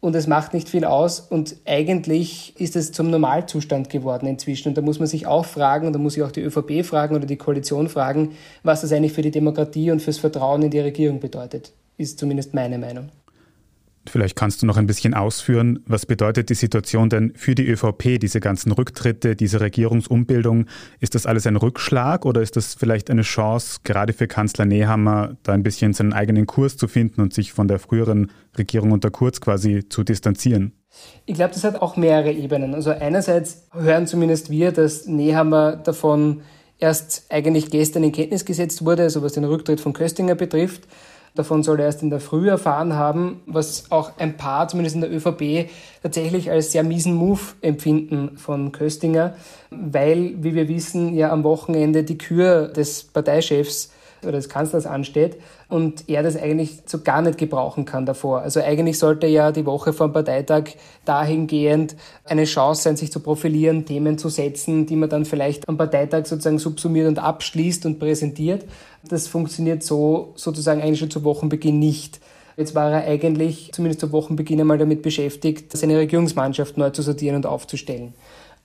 und 0.00 0.16
es 0.16 0.26
macht 0.26 0.52
nicht 0.52 0.68
viel 0.68 0.84
aus 0.84 1.20
und 1.20 1.54
eigentlich 1.64 2.58
ist 2.58 2.74
es 2.74 2.90
zum 2.90 3.08
Normalzustand 3.08 3.88
geworden 3.88 4.26
inzwischen 4.26 4.70
und 4.70 4.76
da 4.76 4.82
muss 4.82 4.98
man 4.98 5.06
sich 5.06 5.28
auch 5.28 5.44
fragen 5.44 5.86
und 5.86 5.92
da 5.92 6.00
muss 6.00 6.14
sich 6.14 6.24
auch 6.24 6.32
die 6.32 6.42
ÖVP 6.42 6.84
fragen 6.84 7.14
oder 7.14 7.26
die 7.26 7.36
Koalition 7.36 7.88
fragen, 7.88 8.32
was 8.64 8.80
das 8.80 8.90
eigentlich 8.90 9.12
für 9.12 9.22
die 9.22 9.30
Demokratie 9.30 9.92
und 9.92 10.02
fürs 10.02 10.18
Vertrauen 10.18 10.62
in 10.62 10.72
die 10.72 10.80
Regierung 10.80 11.20
bedeutet, 11.20 11.70
ist 11.98 12.18
zumindest 12.18 12.52
meine 12.52 12.78
Meinung. 12.78 13.10
Vielleicht 14.08 14.36
kannst 14.36 14.62
du 14.62 14.66
noch 14.66 14.76
ein 14.76 14.86
bisschen 14.86 15.14
ausführen, 15.14 15.80
was 15.86 16.06
bedeutet 16.06 16.50
die 16.50 16.54
Situation 16.54 17.08
denn 17.08 17.32
für 17.34 17.54
die 17.54 17.66
ÖVP, 17.66 18.18
diese 18.20 18.40
ganzen 18.40 18.72
Rücktritte, 18.72 19.36
diese 19.36 19.60
Regierungsumbildung? 19.60 20.66
Ist 21.00 21.14
das 21.14 21.26
alles 21.26 21.46
ein 21.46 21.56
Rückschlag 21.56 22.24
oder 22.24 22.42
ist 22.42 22.56
das 22.56 22.74
vielleicht 22.74 23.10
eine 23.10 23.22
Chance, 23.22 23.80
gerade 23.84 24.12
für 24.12 24.26
Kanzler 24.26 24.64
Nehammer, 24.64 25.36
da 25.42 25.52
ein 25.52 25.62
bisschen 25.62 25.92
seinen 25.92 26.12
eigenen 26.12 26.46
Kurs 26.46 26.76
zu 26.76 26.88
finden 26.88 27.20
und 27.20 27.34
sich 27.34 27.52
von 27.52 27.68
der 27.68 27.78
früheren 27.78 28.30
Regierung 28.56 28.92
unter 28.92 29.10
Kurz 29.10 29.40
quasi 29.40 29.88
zu 29.88 30.02
distanzieren? 30.02 30.72
Ich 31.26 31.34
glaube, 31.34 31.52
das 31.54 31.64
hat 31.64 31.82
auch 31.82 31.96
mehrere 31.96 32.32
Ebenen. 32.32 32.74
Also 32.74 32.90
einerseits 32.90 33.68
hören 33.72 34.06
zumindest 34.06 34.50
wir, 34.50 34.72
dass 34.72 35.06
Nehammer 35.06 35.76
davon 35.76 36.42
erst 36.78 37.26
eigentlich 37.30 37.70
gestern 37.70 38.04
in 38.04 38.12
Kenntnis 38.12 38.44
gesetzt 38.44 38.84
wurde, 38.84 39.02
also 39.04 39.22
was 39.22 39.32
den 39.32 39.44
Rücktritt 39.44 39.80
von 39.80 39.92
Köstinger 39.92 40.34
betrifft. 40.34 40.86
Davon 41.36 41.62
soll 41.62 41.78
er 41.78 41.86
erst 41.86 42.02
in 42.02 42.10
der 42.10 42.18
Früh 42.18 42.48
erfahren 42.48 42.94
haben, 42.94 43.42
was 43.46 43.90
auch 43.90 44.12
ein 44.18 44.36
paar, 44.36 44.66
zumindest 44.68 44.96
in 44.96 45.02
der 45.02 45.12
ÖVP, 45.12 45.70
tatsächlich 46.02 46.50
als 46.50 46.72
sehr 46.72 46.82
miesen 46.82 47.14
Move 47.14 47.40
empfinden 47.60 48.38
von 48.38 48.72
Köstinger, 48.72 49.34
weil, 49.70 50.34
wie 50.42 50.54
wir 50.54 50.68
wissen, 50.68 51.14
ja 51.14 51.30
am 51.30 51.44
Wochenende 51.44 52.04
die 52.04 52.18
Kür 52.18 52.68
des 52.68 53.04
Parteichefs 53.04 53.92
oder 54.22 54.32
des 54.32 54.48
Kanzlers 54.48 54.86
ansteht 54.86 55.36
und 55.68 56.08
er 56.08 56.22
das 56.22 56.36
eigentlich 56.36 56.82
so 56.86 57.00
gar 57.00 57.22
nicht 57.22 57.38
gebrauchen 57.38 57.84
kann 57.84 58.06
davor. 58.06 58.42
Also 58.42 58.60
eigentlich 58.60 58.98
sollte 58.98 59.26
ja 59.26 59.50
die 59.50 59.66
Woche 59.66 59.92
vor 59.92 60.08
dem 60.08 60.12
Parteitag 60.12 60.64
dahingehend 61.04 61.96
eine 62.24 62.44
Chance 62.44 62.82
sein, 62.82 62.96
sich 62.96 63.10
zu 63.10 63.20
profilieren, 63.20 63.84
Themen 63.84 64.16
zu 64.16 64.28
setzen, 64.28 64.86
die 64.86 64.96
man 64.96 65.08
dann 65.08 65.24
vielleicht 65.24 65.68
am 65.68 65.76
Parteitag 65.76 66.26
sozusagen 66.26 66.58
subsumiert 66.58 67.08
und 67.08 67.18
abschließt 67.18 67.84
und 67.86 67.98
präsentiert. 67.98 68.64
Das 69.02 69.26
funktioniert 69.26 69.82
so 69.82 70.32
sozusagen 70.36 70.80
eigentlich 70.80 71.00
schon 71.00 71.10
zu 71.10 71.24
Wochenbeginn 71.24 71.78
nicht. 71.78 72.20
Jetzt 72.56 72.74
war 72.74 72.90
er 72.90 73.04
eigentlich 73.04 73.70
zumindest 73.72 74.00
zu 74.00 74.12
Wochenbeginn 74.12 74.60
einmal 74.60 74.78
damit 74.78 75.02
beschäftigt, 75.02 75.76
seine 75.76 75.98
Regierungsmannschaft 75.98 76.78
neu 76.78 76.90
zu 76.90 77.02
sortieren 77.02 77.36
und 77.36 77.44
aufzustellen. 77.44 78.14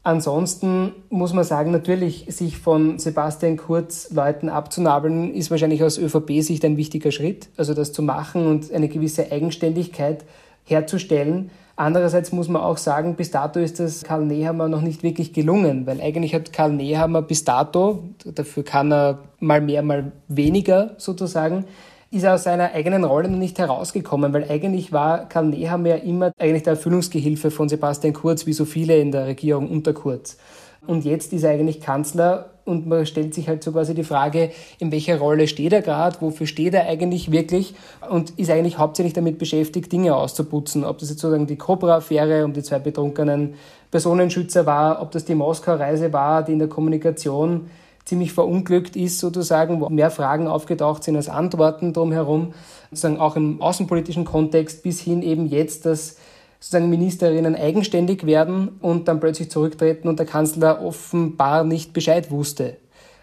Ansonsten 0.03 0.93
muss 1.09 1.33
man 1.33 1.43
sagen, 1.43 1.69
natürlich 1.69 2.25
sich 2.29 2.57
von 2.57 2.97
Sebastian 2.97 3.57
Kurz 3.57 4.09
Leuten 4.09 4.49
abzunabeln, 4.49 5.31
ist 5.33 5.51
wahrscheinlich 5.51 5.83
aus 5.83 5.99
ÖVP-Sicht 5.99 6.65
ein 6.65 6.75
wichtiger 6.75 7.11
Schritt. 7.11 7.49
Also 7.55 7.75
das 7.75 7.93
zu 7.93 8.01
machen 8.01 8.47
und 8.47 8.71
eine 8.71 8.87
gewisse 8.87 9.31
Eigenständigkeit 9.31 10.25
herzustellen. 10.63 11.51
Andererseits 11.75 12.31
muss 12.31 12.47
man 12.47 12.61
auch 12.61 12.77
sagen, 12.77 13.15
bis 13.15 13.31
dato 13.31 13.59
ist 13.59 13.79
das 13.79 14.03
Karl 14.03 14.25
Nehammer 14.25 14.67
noch 14.67 14.81
nicht 14.81 15.03
wirklich 15.03 15.33
gelungen, 15.33 15.85
weil 15.85 16.01
eigentlich 16.01 16.33
hat 16.33 16.51
Karl 16.51 16.73
Nehammer 16.73 17.21
bis 17.21 17.43
dato, 17.43 18.03
dafür 18.25 18.63
kann 18.63 18.91
er 18.91 19.19
mal 19.39 19.61
mehr, 19.61 19.81
mal 19.81 20.11
weniger 20.27 20.95
sozusagen, 20.97 21.65
ist 22.11 22.23
er 22.23 22.35
aus 22.35 22.43
seiner 22.43 22.73
eigenen 22.73 23.05
Rolle 23.05 23.29
noch 23.29 23.39
nicht 23.39 23.57
herausgekommen, 23.57 24.33
weil 24.33 24.49
eigentlich 24.49 24.91
war 24.91 25.29
Karl 25.29 25.47
Nehammer 25.47 25.89
ja 25.89 25.95
immer 25.95 26.33
eigentlich 26.37 26.63
der 26.63 26.73
Erfüllungsgehilfe 26.73 27.51
von 27.51 27.69
Sebastian 27.69 28.13
Kurz, 28.13 28.45
wie 28.45 28.53
so 28.53 28.65
viele 28.65 28.99
in 28.99 29.13
der 29.13 29.27
Regierung 29.27 29.69
unter 29.69 29.93
Kurz. 29.93 30.37
Und 30.85 31.05
jetzt 31.05 31.31
ist 31.31 31.43
er 31.43 31.51
eigentlich 31.51 31.79
Kanzler 31.79 32.49
und 32.65 32.85
man 32.85 33.05
stellt 33.05 33.33
sich 33.33 33.47
halt 33.47 33.63
so 33.63 33.71
quasi 33.71 33.93
die 33.93 34.03
Frage, 34.03 34.51
in 34.79 34.91
welcher 34.91 35.19
Rolle 35.19 35.47
steht 35.47 35.71
er 35.71 35.81
gerade, 35.81 36.17
wofür 36.19 36.47
steht 36.47 36.73
er 36.73 36.87
eigentlich 36.87 37.31
wirklich 37.31 37.75
und 38.09 38.31
ist 38.31 38.49
eigentlich 38.49 38.77
hauptsächlich 38.77 39.13
damit 39.13 39.37
beschäftigt, 39.37 39.91
Dinge 39.91 40.15
auszuputzen. 40.15 40.83
Ob 40.83 40.97
das 40.97 41.09
jetzt 41.09 41.21
sozusagen 41.21 41.47
die 41.47 41.55
Cobra-Affäre 41.55 42.43
um 42.43 42.51
die 42.51 42.63
zwei 42.63 42.79
betrunkenen 42.79 43.53
Personenschützer 43.89 44.65
war, 44.65 45.01
ob 45.01 45.11
das 45.11 45.23
die 45.23 45.35
Moskau-Reise 45.35 46.11
war, 46.11 46.43
die 46.43 46.53
in 46.53 46.59
der 46.59 46.67
Kommunikation 46.67 47.69
ziemlich 48.05 48.33
verunglückt 48.33 48.95
ist, 48.95 49.19
sozusagen, 49.19 49.81
wo 49.81 49.89
mehr 49.89 50.11
Fragen 50.11 50.47
aufgetaucht 50.47 51.03
sind 51.03 51.15
als 51.15 51.29
Antworten 51.29 51.93
drumherum, 51.93 52.53
sozusagen 52.89 53.19
auch 53.19 53.35
im 53.35 53.61
außenpolitischen 53.61 54.25
Kontext 54.25 54.83
bis 54.83 54.99
hin 54.99 55.21
eben 55.21 55.47
jetzt, 55.47 55.85
dass 55.85 56.17
sozusagen 56.59 56.89
Ministerinnen 56.89 57.55
eigenständig 57.55 58.25
werden 58.25 58.69
und 58.81 59.07
dann 59.07 59.19
plötzlich 59.19 59.49
zurücktreten 59.49 60.07
und 60.07 60.19
der 60.19 60.27
Kanzler 60.27 60.83
offenbar 60.83 61.63
nicht 61.63 61.91
Bescheid 61.91 62.29
wusste, 62.29 62.77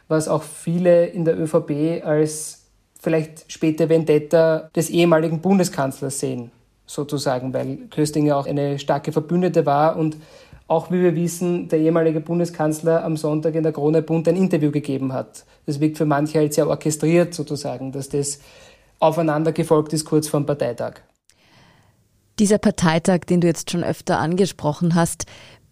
was 0.08 0.28
auch 0.28 0.42
viele 0.42 1.06
in 1.06 1.24
der 1.24 1.38
ÖVP 1.38 2.04
als 2.04 2.64
vielleicht 3.00 3.50
späte 3.50 3.88
Vendetta 3.88 4.70
des 4.74 4.90
ehemaligen 4.90 5.40
Bundeskanzlers 5.40 6.18
sehen, 6.18 6.50
sozusagen, 6.84 7.54
weil 7.54 7.76
Köstinger 7.90 8.36
auch 8.36 8.46
eine 8.46 8.78
starke 8.80 9.12
Verbündete 9.12 9.66
war 9.66 9.96
und 9.96 10.16
auch 10.68 10.90
wie 10.90 11.00
wir 11.02 11.16
wissen, 11.16 11.68
der 11.68 11.80
ehemalige 11.80 12.20
Bundeskanzler 12.20 13.02
am 13.02 13.16
Sonntag 13.16 13.54
in 13.54 13.62
der 13.62 13.72
Krone 13.72 14.02
Bund 14.02 14.28
ein 14.28 14.36
Interview 14.36 14.70
gegeben 14.70 15.14
hat. 15.14 15.44
Das 15.66 15.80
wirkt 15.80 15.96
für 15.96 16.04
manche 16.04 16.38
halt 16.38 16.54
sehr 16.54 16.68
orchestriert 16.68 17.34
sozusagen, 17.34 17.90
dass 17.90 18.10
das 18.10 18.38
aufeinander 19.00 19.52
gefolgt 19.52 19.94
ist 19.94 20.04
kurz 20.04 20.28
vor 20.28 20.40
dem 20.40 20.46
Parteitag. 20.46 21.00
Dieser 22.38 22.58
Parteitag, 22.58 23.20
den 23.20 23.40
du 23.40 23.46
jetzt 23.46 23.70
schon 23.70 23.82
öfter 23.82 24.18
angesprochen 24.18 24.94
hast, 24.94 25.24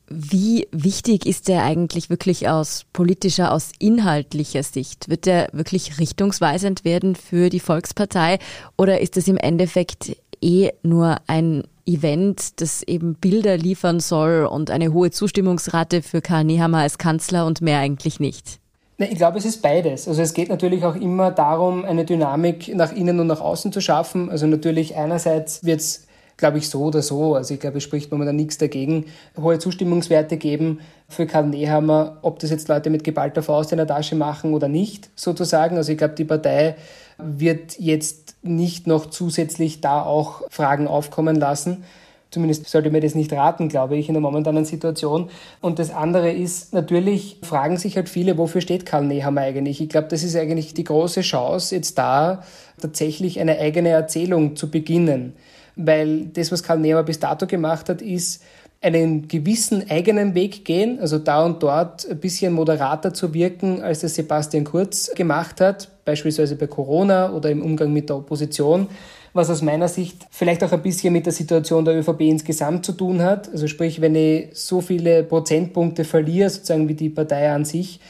wie 0.09 0.67
wichtig 0.73 1.27
ist 1.27 1.49
der 1.49 1.65
eigentlich 1.65 2.09
wirklich 2.11 2.49
aus 2.49 2.87
politischer, 2.93 3.53
aus 3.53 3.73
inhaltlicher 3.79 4.63
Sicht? 4.63 5.09
Wird 5.09 5.27
der 5.27 5.49
wirklich 5.53 5.99
richtungsweisend 5.99 6.85
werden 6.85 7.17
für 7.17 7.51
die 7.51 7.61
Volkspartei 7.61 8.39
oder 8.79 9.01
ist 9.01 9.17
es 9.17 9.29
im 9.29 9.37
Endeffekt 9.37 10.17
eh 10.41 10.71
nur 10.83 11.17
ein 11.27 11.65
Event, 11.87 12.61
das 12.61 12.83
eben 12.83 13.15
Bilder 13.15 13.57
liefern 13.57 14.01
soll 14.01 14.47
und 14.51 14.71
eine 14.71 14.93
hohe 14.93 15.11
Zustimmungsrate 15.11 16.03
für 16.03 16.21
Karl 16.21 16.45
Nehammer 16.45 16.79
als 16.79 16.99
Kanzler 16.99 17.47
und 17.47 17.63
mehr 17.63 17.79
eigentlich 17.79 18.21
nicht? 18.21 18.59
Ich 18.99 19.17
glaube, 19.17 19.39
es 19.39 19.45
ist 19.45 19.61
beides. 19.61 20.09
Also 20.09 20.23
es 20.23 20.33
geht 20.33 20.49
natürlich 20.49 20.85
auch 20.85 20.97
immer 20.97 21.31
darum, 21.31 21.85
eine 21.85 22.05
Dynamik 22.05 22.75
nach 22.75 22.93
innen 22.93 23.21
und 23.21 23.27
nach 23.27 23.41
außen 23.41 23.71
zu 23.71 23.81
schaffen. 23.81 24.31
Also 24.31 24.47
natürlich 24.47 24.97
einerseits 24.97 25.65
wird 25.65 25.81
es, 25.81 26.07
glaube 26.39 26.59
ich, 26.59 26.69
so 26.69 26.85
oder 26.85 27.03
so, 27.03 27.35
also 27.35 27.55
ich 27.55 27.61
glaube, 27.61 27.79
es 27.79 27.85
spricht 27.85 28.11
momentan 28.11 28.37
nichts 28.37 28.59
dagegen, 28.59 29.07
hohe 29.41 29.59
Zustimmungswerte 29.59 30.39
geben 30.39 30.81
für 31.09 31.27
Karl 31.27 31.47
Nehammer, 31.47 32.19
ob 32.23 32.39
das 32.39 32.51
jetzt 32.51 32.69
Leute 32.69 32.91
mit 32.91 33.05
geballter 33.05 33.43
Faust 33.43 33.71
in 33.71 33.79
der 33.79 33.87
Tasche 33.87 34.17
machen 34.17 34.55
oder 34.55 34.69
nicht, 34.69 35.11
sozusagen. 35.15 35.77
Also 35.77 35.93
ich 35.93 35.99
glaube, 35.99 36.15
die 36.15 36.25
Partei 36.25 36.77
wird 37.19 37.79
jetzt 37.79 38.26
nicht 38.49 38.87
noch 38.87 39.07
zusätzlich 39.07 39.81
da 39.81 40.03
auch 40.03 40.43
Fragen 40.51 40.89
aufkommen 40.89 41.37
lassen. 41.37 41.85
Zumindest 42.31 42.69
sollte 42.69 42.91
mir 42.91 43.01
das 43.01 43.15
nicht 43.15 43.33
raten, 43.33 43.69
glaube 43.69 43.97
ich, 43.97 44.09
in 44.09 44.15
der 44.15 44.21
momentanen 44.21 44.65
Situation. 44.65 45.31
Und 45.61 45.79
das 45.79 45.91
andere 45.91 46.33
ist, 46.33 46.75
natürlich 46.75 47.39
fragen 47.43 47.77
sich 47.77 47.97
halt 47.97 48.09
viele, 48.09 48.37
wofür 48.37 48.61
steht 48.61 48.85
Karl 48.85 49.05
Nehammer 49.05 49.43
eigentlich? 49.43 49.81
Ich 49.81 49.89
glaube, 49.89 50.09
das 50.09 50.23
ist 50.23 50.37
eigentlich 50.37 50.75
die 50.75 50.85
große 50.85 51.21
Chance, 51.21 51.75
jetzt 51.75 51.97
da 51.97 52.43
tatsächlich 52.81 53.41
eine 53.41 53.59
eigene 53.59 53.91
Erzählung 53.91 54.57
zu 54.57 54.71
beginnen. 54.71 55.35
Weil 55.77 56.27
das, 56.27 56.51
was 56.51 56.63
Karl 56.63 56.79
Nehammer 56.81 57.05
bis 57.05 57.21
dato 57.21 57.47
gemacht 57.47 57.89
hat, 57.89 58.03
ist, 58.03 58.43
einen 58.83 59.27
gewissen 59.27 59.91
eigenen 59.91 60.35
Weg 60.35 60.65
gehen, 60.65 60.99
also 61.01 61.19
da 61.19 61.45
und 61.45 61.63
dort 61.63 62.09
ein 62.09 62.19
bisschen 62.19 62.53
moderater 62.53 63.15
zu 63.15 63.33
wirken, 63.35 63.83
als 63.83 64.01
das 64.01 64.15
Sebastian 64.15 64.65
Kurz 64.65 65.11
gemacht 65.15 65.61
hat, 65.61 65.89
beispielsweise 66.05 66.57
bei 66.57 66.67
Corona 66.67 67.33
oder 67.33 67.51
im 67.51 67.63
Umgang 67.63 67.93
mit 67.93 68.09
der 68.09 68.17
Opposition, 68.17 68.89
was 69.33 69.51
aus 69.51 69.63
meiner 69.63 69.89
Sicht 69.89 70.27
vielleicht 70.31 70.63
auch 70.65 70.73
ein 70.73 70.83
bisschen 70.83 71.13
mit 71.13 71.27
der 71.27 71.33
Situation 71.33 71.85
der 71.85 71.99
ÖVP 71.99 72.23
insgesamt 72.23 72.87
zu 72.87 72.93
tun 72.93 73.23
hat. 73.23 73.51
Also 73.51 73.67
sprich, 73.67 74.01
wenn 74.01 74.15
ich 74.15 74.49
so 74.53 74.81
viele 74.81 75.23
Prozentpunkte 75.25 76.05
verliere, 76.05 76.49
sozusagen 76.49 76.89
wie 76.89 76.95
die 76.95 77.11
Partei 77.11 77.51
an 77.51 77.65
sich, 77.65 78.01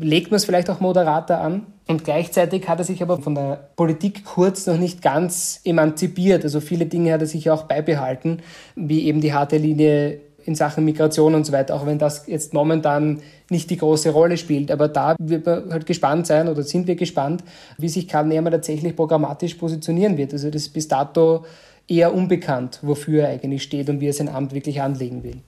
legt 0.00 0.30
man 0.30 0.36
es 0.36 0.44
vielleicht 0.44 0.70
auch 0.70 0.80
moderater 0.80 1.40
an. 1.40 1.66
Und 1.88 2.04
gleichzeitig 2.04 2.68
hat 2.68 2.78
er 2.78 2.84
sich 2.84 3.02
aber 3.02 3.18
von 3.18 3.34
der 3.34 3.70
Politik 3.76 4.24
kurz 4.24 4.66
noch 4.66 4.78
nicht 4.78 5.02
ganz 5.02 5.60
emanzipiert. 5.64 6.44
Also 6.44 6.60
viele 6.60 6.86
Dinge 6.86 7.12
hat 7.12 7.20
er 7.20 7.26
sich 7.26 7.50
auch 7.50 7.64
beibehalten, 7.64 8.40
wie 8.76 9.04
eben 9.06 9.20
die 9.20 9.34
harte 9.34 9.56
Linie 9.56 10.20
in 10.44 10.54
Sachen 10.54 10.84
Migration 10.84 11.34
und 11.34 11.44
so 11.44 11.52
weiter, 11.52 11.74
auch 11.74 11.86
wenn 11.86 11.98
das 11.98 12.26
jetzt 12.26 12.52
momentan 12.52 13.20
nicht 13.50 13.70
die 13.70 13.76
große 13.76 14.10
Rolle 14.10 14.36
spielt. 14.36 14.70
Aber 14.70 14.88
da 14.88 15.16
wird 15.20 15.46
man 15.46 15.72
halt 15.72 15.86
gespannt 15.86 16.26
sein 16.26 16.48
oder 16.48 16.62
sind 16.62 16.86
wir 16.86 16.96
gespannt, 16.96 17.44
wie 17.78 17.88
sich 17.88 18.08
Karl 18.08 18.26
Nehmer 18.26 18.50
tatsächlich 18.50 18.96
programmatisch 18.96 19.54
positionieren 19.54 20.16
wird. 20.16 20.32
Also 20.32 20.50
das 20.50 20.62
ist 20.62 20.72
bis 20.72 20.88
dato 20.88 21.44
eher 21.88 22.14
unbekannt, 22.14 22.80
wofür 22.82 23.24
er 23.24 23.30
eigentlich 23.30 23.62
steht 23.62 23.88
und 23.88 24.00
wie 24.00 24.08
er 24.08 24.12
sein 24.12 24.28
Amt 24.28 24.54
wirklich 24.54 24.80
anlegen 24.80 25.22
will. 25.22 25.42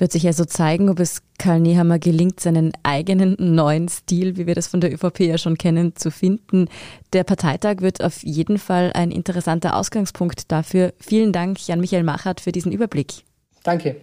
Wird 0.00 0.12
sich 0.12 0.26
also 0.26 0.46
zeigen, 0.46 0.88
ob 0.88 0.98
es 0.98 1.20
Karl 1.38 1.60
Nehammer 1.60 1.98
gelingt, 1.98 2.40
seinen 2.40 2.72
eigenen 2.82 3.36
neuen 3.38 3.86
Stil, 3.86 4.38
wie 4.38 4.46
wir 4.46 4.54
das 4.54 4.66
von 4.66 4.80
der 4.80 4.94
ÖVP 4.94 5.20
ja 5.20 5.36
schon 5.36 5.58
kennen, 5.58 5.94
zu 5.94 6.10
finden. 6.10 6.68
Der 7.12 7.22
Parteitag 7.22 7.82
wird 7.82 8.02
auf 8.02 8.22
jeden 8.22 8.56
Fall 8.56 8.92
ein 8.94 9.10
interessanter 9.10 9.76
Ausgangspunkt 9.76 10.50
dafür. 10.50 10.94
Vielen 11.00 11.34
Dank, 11.34 11.58
Jan-Michael 11.68 12.02
Machert, 12.02 12.40
für 12.40 12.50
diesen 12.50 12.72
Überblick. 12.72 13.24
Danke. 13.62 13.96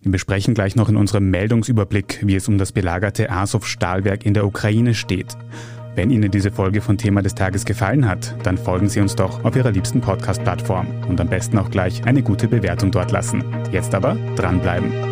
Wir 0.00 0.10
besprechen 0.10 0.54
gleich 0.54 0.74
noch 0.74 0.88
in 0.88 0.96
unserem 0.96 1.28
Meldungsüberblick, 1.28 2.20
wie 2.26 2.34
es 2.34 2.48
um 2.48 2.56
das 2.56 2.72
belagerte 2.72 3.30
Azov-Stahlwerk 3.30 4.24
in 4.24 4.32
der 4.32 4.46
Ukraine 4.46 4.94
steht. 4.94 5.36
Wenn 5.94 6.10
Ihnen 6.10 6.30
diese 6.30 6.50
Folge 6.50 6.80
von 6.80 6.96
Thema 6.96 7.20
des 7.20 7.34
Tages 7.34 7.64
gefallen 7.64 8.08
hat, 8.08 8.34
dann 8.44 8.56
folgen 8.56 8.88
Sie 8.88 9.00
uns 9.00 9.14
doch 9.14 9.44
auf 9.44 9.56
Ihrer 9.56 9.70
liebsten 9.70 10.00
Podcast-Plattform 10.00 10.86
und 11.08 11.20
am 11.20 11.28
besten 11.28 11.58
auch 11.58 11.70
gleich 11.70 12.04
eine 12.06 12.22
gute 12.22 12.48
Bewertung 12.48 12.90
dort 12.90 13.10
lassen. 13.10 13.44
Jetzt 13.72 13.94
aber 13.94 14.16
dranbleiben. 14.36 15.11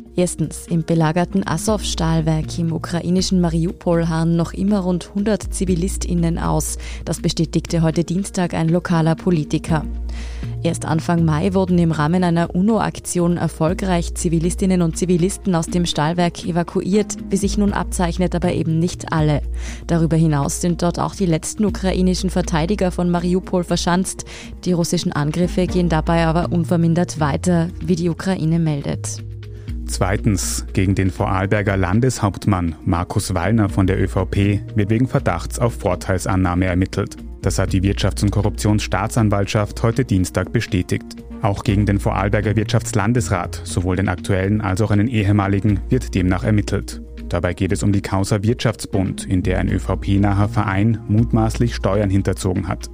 Erstens, 0.21 0.67
im 0.67 0.83
belagerten 0.83 1.47
Azov-Stahlwerk 1.47 2.59
im 2.59 2.73
ukrainischen 2.73 3.41
Mariupol 3.41 4.07
harren 4.07 4.35
noch 4.35 4.53
immer 4.53 4.81
rund 4.81 5.09
100 5.09 5.51
ZivilistInnen 5.51 6.37
aus. 6.37 6.77
Das 7.05 7.23
bestätigte 7.23 7.81
heute 7.81 8.03
Dienstag 8.03 8.53
ein 8.53 8.69
lokaler 8.69 9.15
Politiker. 9.15 9.83
Erst 10.61 10.85
Anfang 10.85 11.25
Mai 11.25 11.55
wurden 11.55 11.79
im 11.79 11.91
Rahmen 11.91 12.23
einer 12.23 12.53
UNO-Aktion 12.53 13.37
erfolgreich 13.37 14.13
Zivilistinnen 14.13 14.83
und 14.83 14.95
Zivilisten 14.95 15.55
aus 15.55 15.65
dem 15.65 15.87
Stahlwerk 15.87 16.45
evakuiert, 16.45 17.17
wie 17.31 17.37
sich 17.37 17.57
nun 17.57 17.73
abzeichnet, 17.73 18.35
aber 18.35 18.53
eben 18.53 18.77
nicht 18.77 19.11
alle. 19.11 19.41
Darüber 19.87 20.17
hinaus 20.17 20.61
sind 20.61 20.83
dort 20.83 20.99
auch 20.99 21.15
die 21.15 21.25
letzten 21.25 21.65
ukrainischen 21.65 22.29
Verteidiger 22.29 22.91
von 22.91 23.09
Mariupol 23.09 23.63
verschanzt. 23.63 24.25
Die 24.65 24.73
russischen 24.73 25.13
Angriffe 25.13 25.65
gehen 25.65 25.89
dabei 25.89 26.27
aber 26.27 26.51
unvermindert 26.51 27.19
weiter, 27.19 27.69
wie 27.83 27.95
die 27.95 28.09
Ukraine 28.09 28.59
meldet. 28.59 29.23
Zweitens, 29.91 30.65
gegen 30.71 30.95
den 30.95 31.11
Vorarlberger 31.11 31.75
Landeshauptmann 31.75 32.75
Markus 32.85 33.33
Wallner 33.33 33.67
von 33.67 33.87
der 33.87 34.01
ÖVP 34.01 34.61
wird 34.73 34.89
wegen 34.89 35.05
Verdachts 35.05 35.59
auf 35.59 35.73
Vorteilsannahme 35.73 36.63
ermittelt. 36.63 37.17
Das 37.41 37.59
hat 37.59 37.73
die 37.73 37.81
Wirtschafts- 37.81 38.23
und 38.23 38.31
Korruptionsstaatsanwaltschaft 38.31 39.83
heute 39.83 40.05
Dienstag 40.05 40.53
bestätigt. 40.53 41.17
Auch 41.41 41.65
gegen 41.65 41.85
den 41.85 41.99
Vorarlberger 41.99 42.55
Wirtschaftslandesrat, 42.55 43.61
sowohl 43.65 43.97
den 43.97 44.07
aktuellen 44.07 44.61
als 44.61 44.79
auch 44.79 44.91
einen 44.91 45.09
ehemaligen, 45.09 45.81
wird 45.89 46.15
demnach 46.15 46.45
ermittelt. 46.45 47.01
Dabei 47.27 47.53
geht 47.53 47.73
es 47.73 47.83
um 47.83 47.91
die 47.91 48.01
Causa 48.01 48.43
Wirtschaftsbund, 48.43 49.25
in 49.25 49.43
der 49.43 49.59
ein 49.59 49.69
ÖVP-naher 49.69 50.47
Verein 50.47 50.99
mutmaßlich 51.09 51.75
Steuern 51.75 52.09
hinterzogen 52.09 52.69
hat. 52.69 52.89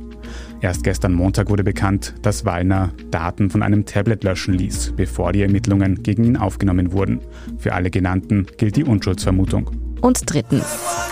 Erst 0.60 0.84
gestern 0.84 1.14
Montag 1.14 1.50
wurde 1.50 1.64
bekannt, 1.64 2.16
dass 2.24 2.44
Wallner 2.44 2.92
Daten 3.12 3.50
von 3.50 3.62
einem 3.62 3.86
Tablet 3.86 4.24
löschen 4.24 4.56
ließ, 4.56 4.94
bevor 4.96 5.32
die 5.32 5.44
Ermittlungen 5.44 6.02
gegen 6.02 6.24
ihn 6.24 6.38
aufgenommen 6.38 6.92
wurden. 6.92 7.20
Für 7.60 7.74
alle 7.74 7.92
genannten 7.92 8.48
gilt 8.58 8.76
die 8.76 8.84
Unschuldsvermutung. 8.84 9.70
Und 10.02 10.22
drittens. 10.26 11.07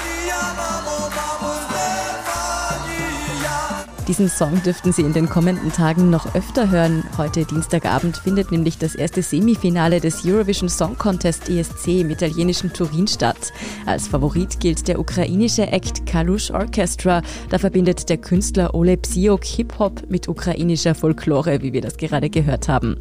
Diesen 4.07 4.29
Song 4.29 4.61
dürften 4.61 4.93
Sie 4.93 5.01
in 5.01 5.13
den 5.13 5.27
kommenden 5.27 5.71
Tagen 5.71 6.11
noch 6.11 6.35
öfter 6.35 6.69
hören. 6.69 7.03
Heute 7.17 7.43
Dienstagabend 7.43 8.17
findet 8.17 8.51
nämlich 8.51 8.77
das 8.77 8.93
erste 8.93 9.23
Semifinale 9.23 9.99
des 9.99 10.23
Eurovision 10.23 10.69
Song 10.69 10.95
Contest 10.95 11.49
ESC 11.49 12.01
im 12.01 12.11
italienischen 12.11 12.71
Turin 12.71 13.07
statt. 13.07 13.51
Als 13.87 14.07
Favorit 14.07 14.59
gilt 14.59 14.87
der 14.87 14.99
ukrainische 14.99 15.71
Act 15.71 16.05
Kalush 16.05 16.51
Orchestra. 16.51 17.23
Da 17.49 17.57
verbindet 17.57 18.07
der 18.07 18.17
Künstler 18.17 18.75
Ole 18.75 18.95
Psiok 18.95 19.43
Hip-Hop 19.43 20.03
mit 20.07 20.27
ukrainischer 20.27 20.93
Folklore, 20.93 21.63
wie 21.63 21.73
wir 21.73 21.81
das 21.81 21.97
gerade 21.97 22.29
gehört 22.29 22.67
haben. 22.67 22.97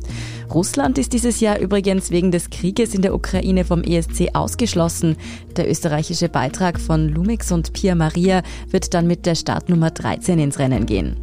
Russland 0.54 0.96
ist 0.96 1.12
dieses 1.12 1.40
Jahr 1.40 1.58
übrigens 1.58 2.12
wegen 2.12 2.30
des 2.30 2.48
Krieges 2.48 2.94
in 2.94 3.02
der 3.02 3.14
Ukraine 3.14 3.66
vom 3.66 3.82
ESC 3.82 4.30
ausgeschlossen. 4.32 5.16
Der 5.56 5.70
österreichische 5.70 6.30
Beitrag 6.30 6.80
von 6.80 7.10
Lumix 7.10 7.52
und 7.52 7.74
Pia 7.74 7.94
Maria 7.94 8.42
wird 8.70 8.94
dann 8.94 9.06
mit 9.06 9.26
der 9.26 9.34
Startnummer 9.34 9.90
13 9.90 10.38
ins 10.38 10.58
Rennen 10.58 10.86
gehen 10.86 10.93
gehen. 10.94 11.16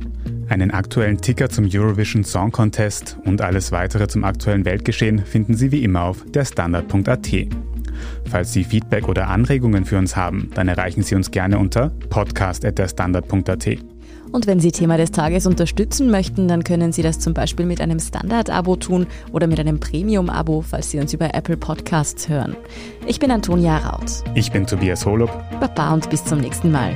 Einen 0.49 0.71
aktuellen 0.71 1.21
Ticker 1.21 1.49
zum 1.49 1.69
Eurovision 1.71 2.25
Song 2.25 2.51
Contest 2.51 3.17
und 3.23 3.41
alles 3.41 3.71
weitere 3.71 4.07
zum 4.07 4.25
aktuellen 4.25 4.65
Weltgeschehen 4.65 5.19
finden 5.19 5.53
Sie 5.53 5.71
wie 5.71 5.83
immer 5.83 6.03
auf 6.03 6.25
derstandard.at. 6.25 7.29
Falls 8.29 8.51
Sie 8.51 8.65
Feedback 8.65 9.07
oder 9.07 9.29
Anregungen 9.29 9.85
für 9.85 9.97
uns 9.97 10.15
haben, 10.15 10.49
dann 10.53 10.67
erreichen 10.67 11.03
Sie 11.03 11.15
uns 11.15 11.31
gerne 11.31 11.57
unter 11.57 11.91
podcast.derstandard.at. 12.09 13.77
Und 14.33 14.47
wenn 14.47 14.59
Sie 14.59 14.71
Thema 14.71 14.97
des 14.97 15.11
Tages 15.11 15.45
unterstützen 15.45 16.09
möchten, 16.09 16.47
dann 16.47 16.63
können 16.63 16.91
Sie 16.91 17.01
das 17.01 17.19
zum 17.19 17.33
Beispiel 17.33 17.65
mit 17.65 17.81
einem 17.81 17.99
Standard-Abo 17.99 18.75
tun 18.77 19.07
oder 19.31 19.47
mit 19.47 19.59
einem 19.59 19.79
Premium-Abo, 19.79 20.61
falls 20.61 20.91
Sie 20.91 20.99
uns 20.99 21.13
über 21.13 21.33
Apple 21.33 21.57
Podcasts 21.57 22.27
hören. 22.29 22.55
Ich 23.07 23.19
bin 23.19 23.31
Antonia 23.31 23.77
Raut. 23.77 24.23
Ich 24.35 24.51
bin 24.51 24.65
Tobias 24.65 25.05
Holub. 25.05 25.31
Baba 25.59 25.93
und 25.93 26.09
bis 26.09 26.23
zum 26.23 26.39
nächsten 26.39 26.71
Mal. 26.71 26.95